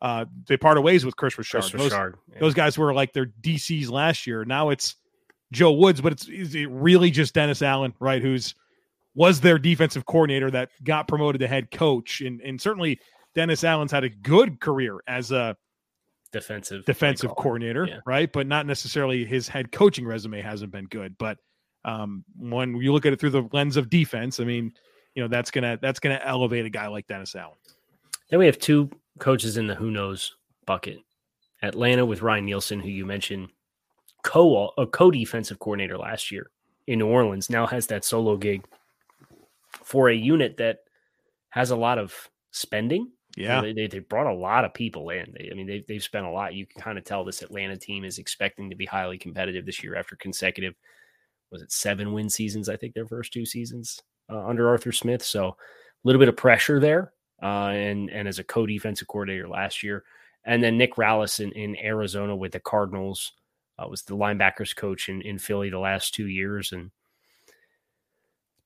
uh, 0.00 0.24
they 0.46 0.56
parted 0.56 0.80
ways 0.82 1.04
with 1.04 1.16
Kris 1.16 1.36
Richard. 1.36 1.60
Chris 1.60 1.72
Those- 1.72 1.92
Richard. 1.92 2.16
Yeah. 2.32 2.38
those 2.40 2.54
guys 2.54 2.78
were 2.78 2.94
like 2.94 3.12
their 3.12 3.26
DCs 3.26 3.90
last 3.90 4.26
year. 4.26 4.44
Now 4.44 4.70
it's 4.70 4.94
Joe 5.52 5.72
Woods, 5.72 6.00
but 6.00 6.12
it's 6.12 6.28
is 6.28 6.54
it 6.54 6.70
really 6.70 7.10
just 7.10 7.34
Dennis 7.34 7.62
Allen, 7.62 7.94
right? 8.00 8.22
Who's 8.22 8.54
was 9.14 9.40
their 9.40 9.58
defensive 9.58 10.06
coordinator 10.06 10.50
that 10.50 10.70
got 10.82 11.06
promoted 11.08 11.40
to 11.42 11.48
head 11.48 11.70
coach, 11.70 12.20
and 12.20 12.40
and 12.40 12.60
certainly 12.60 12.98
Dennis 13.34 13.62
Allen's 13.64 13.92
had 13.92 14.04
a 14.04 14.08
good 14.08 14.60
career 14.60 14.98
as 15.06 15.30
a 15.30 15.56
defensive 16.32 16.84
defensive 16.84 17.34
coordinator, 17.36 17.86
Yeah. 17.86 18.00
right? 18.06 18.32
But 18.32 18.46
not 18.46 18.66
necessarily 18.66 19.24
his 19.24 19.48
head 19.48 19.70
coaching 19.72 20.06
resume 20.06 20.40
hasn't 20.40 20.72
been 20.72 20.86
good. 20.86 21.16
But 21.18 21.38
um, 21.84 22.24
when 22.36 22.76
you 22.76 22.92
look 22.92 23.06
at 23.06 23.12
it 23.12 23.20
through 23.20 23.30
the 23.30 23.48
lens 23.52 23.76
of 23.76 23.90
defense, 23.90 24.40
I 24.40 24.44
mean, 24.44 24.72
you 25.14 25.22
know 25.22 25.28
that's 25.28 25.50
gonna 25.50 25.78
that's 25.82 26.00
gonna 26.00 26.20
elevate 26.24 26.64
a 26.64 26.70
guy 26.70 26.86
like 26.88 27.06
Dennis 27.06 27.34
Allen. 27.34 27.56
Then 28.30 28.38
we 28.38 28.46
have 28.46 28.58
two 28.58 28.90
coaches 29.18 29.56
in 29.56 29.66
the 29.66 29.74
who 29.74 29.90
knows 29.90 30.34
bucket. 30.66 30.98
Atlanta 31.62 32.04
with 32.04 32.22
Ryan 32.22 32.46
Nielsen, 32.46 32.80
who 32.80 32.88
you 32.88 33.04
mentioned, 33.06 33.48
co 34.22 34.72
a 34.78 34.86
co 34.86 35.10
defensive 35.10 35.58
coordinator 35.58 35.98
last 35.98 36.30
year 36.32 36.50
in 36.86 36.98
New 36.98 37.06
Orleans, 37.08 37.50
now 37.50 37.66
has 37.66 37.86
that 37.88 38.04
solo 38.04 38.36
gig 38.36 38.64
for 39.84 40.08
a 40.08 40.14
unit 40.14 40.56
that 40.56 40.78
has 41.50 41.70
a 41.70 41.76
lot 41.76 41.98
of 41.98 42.30
spending. 42.50 43.10
You 43.36 43.48
know, 43.48 43.54
Yeah, 43.64 43.72
they, 43.72 43.86
they, 43.86 43.98
brought 44.00 44.26
a 44.26 44.34
lot 44.34 44.64
of 44.64 44.74
people 44.74 45.10
in. 45.10 45.34
They, 45.36 45.48
I 45.50 45.54
mean, 45.54 45.66
they, 45.66 45.84
they've 45.88 46.02
spent 46.02 46.26
a 46.26 46.30
lot. 46.30 46.54
You 46.54 46.66
can 46.66 46.80
kind 46.80 46.98
of 46.98 47.04
tell 47.04 47.24
this 47.24 47.42
Atlanta 47.42 47.76
team 47.76 48.04
is 48.04 48.18
expecting 48.18 48.68
to 48.70 48.76
be 48.76 48.86
highly 48.86 49.18
competitive 49.18 49.64
this 49.64 49.82
year 49.82 49.96
after 49.96 50.16
consecutive, 50.16 50.74
was 51.50 51.62
it 51.62 51.72
seven 51.72 52.12
win 52.12 52.28
seasons? 52.28 52.68
I 52.68 52.76
think 52.76 52.94
their 52.94 53.06
first 53.06 53.32
two 53.32 53.46
seasons 53.46 54.00
uh, 54.30 54.46
under 54.46 54.68
Arthur 54.68 54.92
Smith. 54.92 55.22
So 55.22 55.48
a 55.48 55.54
little 56.04 56.18
bit 56.18 56.28
of 56.28 56.36
pressure 56.36 56.80
there. 56.80 57.12
Uh, 57.42 57.70
and, 57.70 58.08
and 58.10 58.28
as 58.28 58.38
a 58.38 58.44
co 58.44 58.66
defensive 58.66 59.08
coordinator 59.08 59.48
last 59.48 59.82
year. 59.82 60.04
And 60.44 60.62
then 60.62 60.78
Nick 60.78 60.94
Rallis 60.94 61.40
in, 61.40 61.50
in 61.52 61.76
Arizona 61.76 62.36
with 62.36 62.52
the 62.52 62.60
Cardinals 62.60 63.32
uh, 63.78 63.88
was 63.88 64.02
the 64.02 64.16
linebackers 64.16 64.76
coach 64.76 65.08
in, 65.08 65.22
in 65.22 65.38
Philly 65.38 65.70
the 65.70 65.78
last 65.78 66.14
two 66.14 66.28
years 66.28 66.70
and 66.70 66.90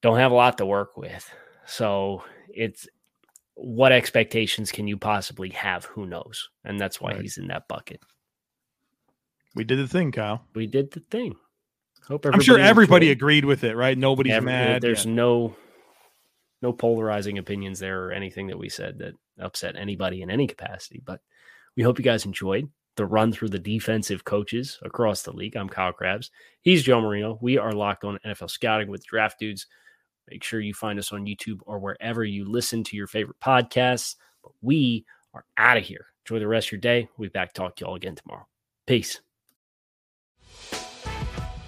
don't 0.02 0.18
have 0.18 0.30
a 0.30 0.34
lot 0.34 0.58
to 0.58 0.66
work 0.66 0.96
with. 0.96 1.28
So 1.64 2.22
it's 2.48 2.86
what 3.56 3.90
expectations 3.90 4.70
can 4.70 4.86
you 4.86 4.96
possibly 4.96 5.48
have? 5.50 5.86
Who 5.86 6.06
knows? 6.06 6.48
And 6.64 6.78
that's 6.80 7.00
why 7.00 7.12
Right. 7.12 7.22
he's 7.22 7.38
in 7.38 7.48
that 7.48 7.68
bucket. 7.68 8.00
we 9.54 9.64
did 9.64 9.78
the 9.78 9.88
thing, 9.88 10.12
Kyle. 10.12 10.44
We 10.54 10.66
did 10.66 10.90
the 10.92 11.00
thing. 11.00 11.34
Hope 12.06 12.26
I'm 12.26 12.40
sure 12.40 12.58
everybody 12.58 13.06
enjoyed. 13.06 13.16
agreed 13.16 13.44
with 13.46 13.64
it, 13.64 13.74
right? 13.74 13.96
Nobody's 13.96 14.34
Every- 14.34 14.52
uh, 14.52 14.54
mad. 14.54 14.82
There's 14.82 15.06
Yeah. 15.06 15.12
no 15.12 15.56
no 16.62 16.72
polarizing 16.72 17.36
opinions 17.38 17.78
there 17.78 18.04
or 18.06 18.12
anything 18.12 18.46
that 18.46 18.58
we 18.58 18.68
said 18.68 18.98
that 18.98 19.14
upset 19.38 19.76
anybody 19.76 20.22
in 20.22 20.30
any 20.30 20.46
capacity. 20.46 21.00
But 21.04 21.20
we 21.76 21.82
hope 21.82 21.98
you 21.98 22.04
guys 22.04 22.24
enjoyed 22.24 22.70
the 22.96 23.04
run 23.06 23.30
through 23.32 23.50
the 23.50 23.58
defensive 23.58 24.24
coaches 24.24 24.78
across 24.82 25.22
the 25.22 25.32
league. 25.32 25.54
I'm 25.56 25.68
Kyle 25.68 25.92
Crabbs. 25.92 26.30
He's 26.62 26.82
Joe 26.82 27.00
Marino. 27.02 27.38
We 27.42 27.58
are 27.58 27.72
locked 27.72 28.04
on 28.04 28.18
NFL 28.24 28.48
scouting 28.48 28.88
with 28.88 29.04
draft 29.06 29.38
dudes. 29.38 29.66
Make 30.30 30.42
sure 30.42 30.60
you 30.60 30.74
find 30.74 30.98
us 30.98 31.12
on 31.12 31.26
YouTube 31.26 31.60
or 31.66 31.78
wherever 31.78 32.24
you 32.24 32.44
listen 32.44 32.82
to 32.84 32.96
your 32.96 33.06
favorite 33.06 33.40
podcasts. 33.40 34.16
But 34.42 34.52
we 34.60 35.04
are 35.34 35.44
out 35.56 35.76
of 35.76 35.84
here. 35.84 36.06
Enjoy 36.24 36.40
the 36.40 36.48
rest 36.48 36.68
of 36.68 36.72
your 36.72 36.80
day. 36.80 37.08
We'll 37.16 37.28
be 37.28 37.32
back 37.32 37.52
to 37.52 37.60
talk 37.60 37.76
to 37.76 37.84
you 37.84 37.88
all 37.88 37.94
again 37.94 38.16
tomorrow. 38.16 38.46
Peace. 38.86 39.20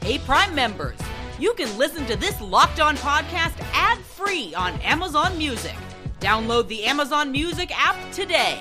Hey, 0.03 0.18
Prime 0.18 0.55
members, 0.55 0.99
you 1.38 1.55
can 1.55 1.77
listen 1.77 2.07
to 2.07 2.16
this 2.16 2.40
Locked 2.40 2.81
On 2.81 2.97
podcast 2.97 3.59
ad 3.73 3.99
free 3.99 4.55
on 4.55 4.81
Amazon 4.81 5.37
Music. 5.37 5.77
Download 6.21 6.66
the 6.66 6.85
Amazon 6.85 7.31
Music 7.31 7.71
app 7.73 8.12
today. 8.12 8.61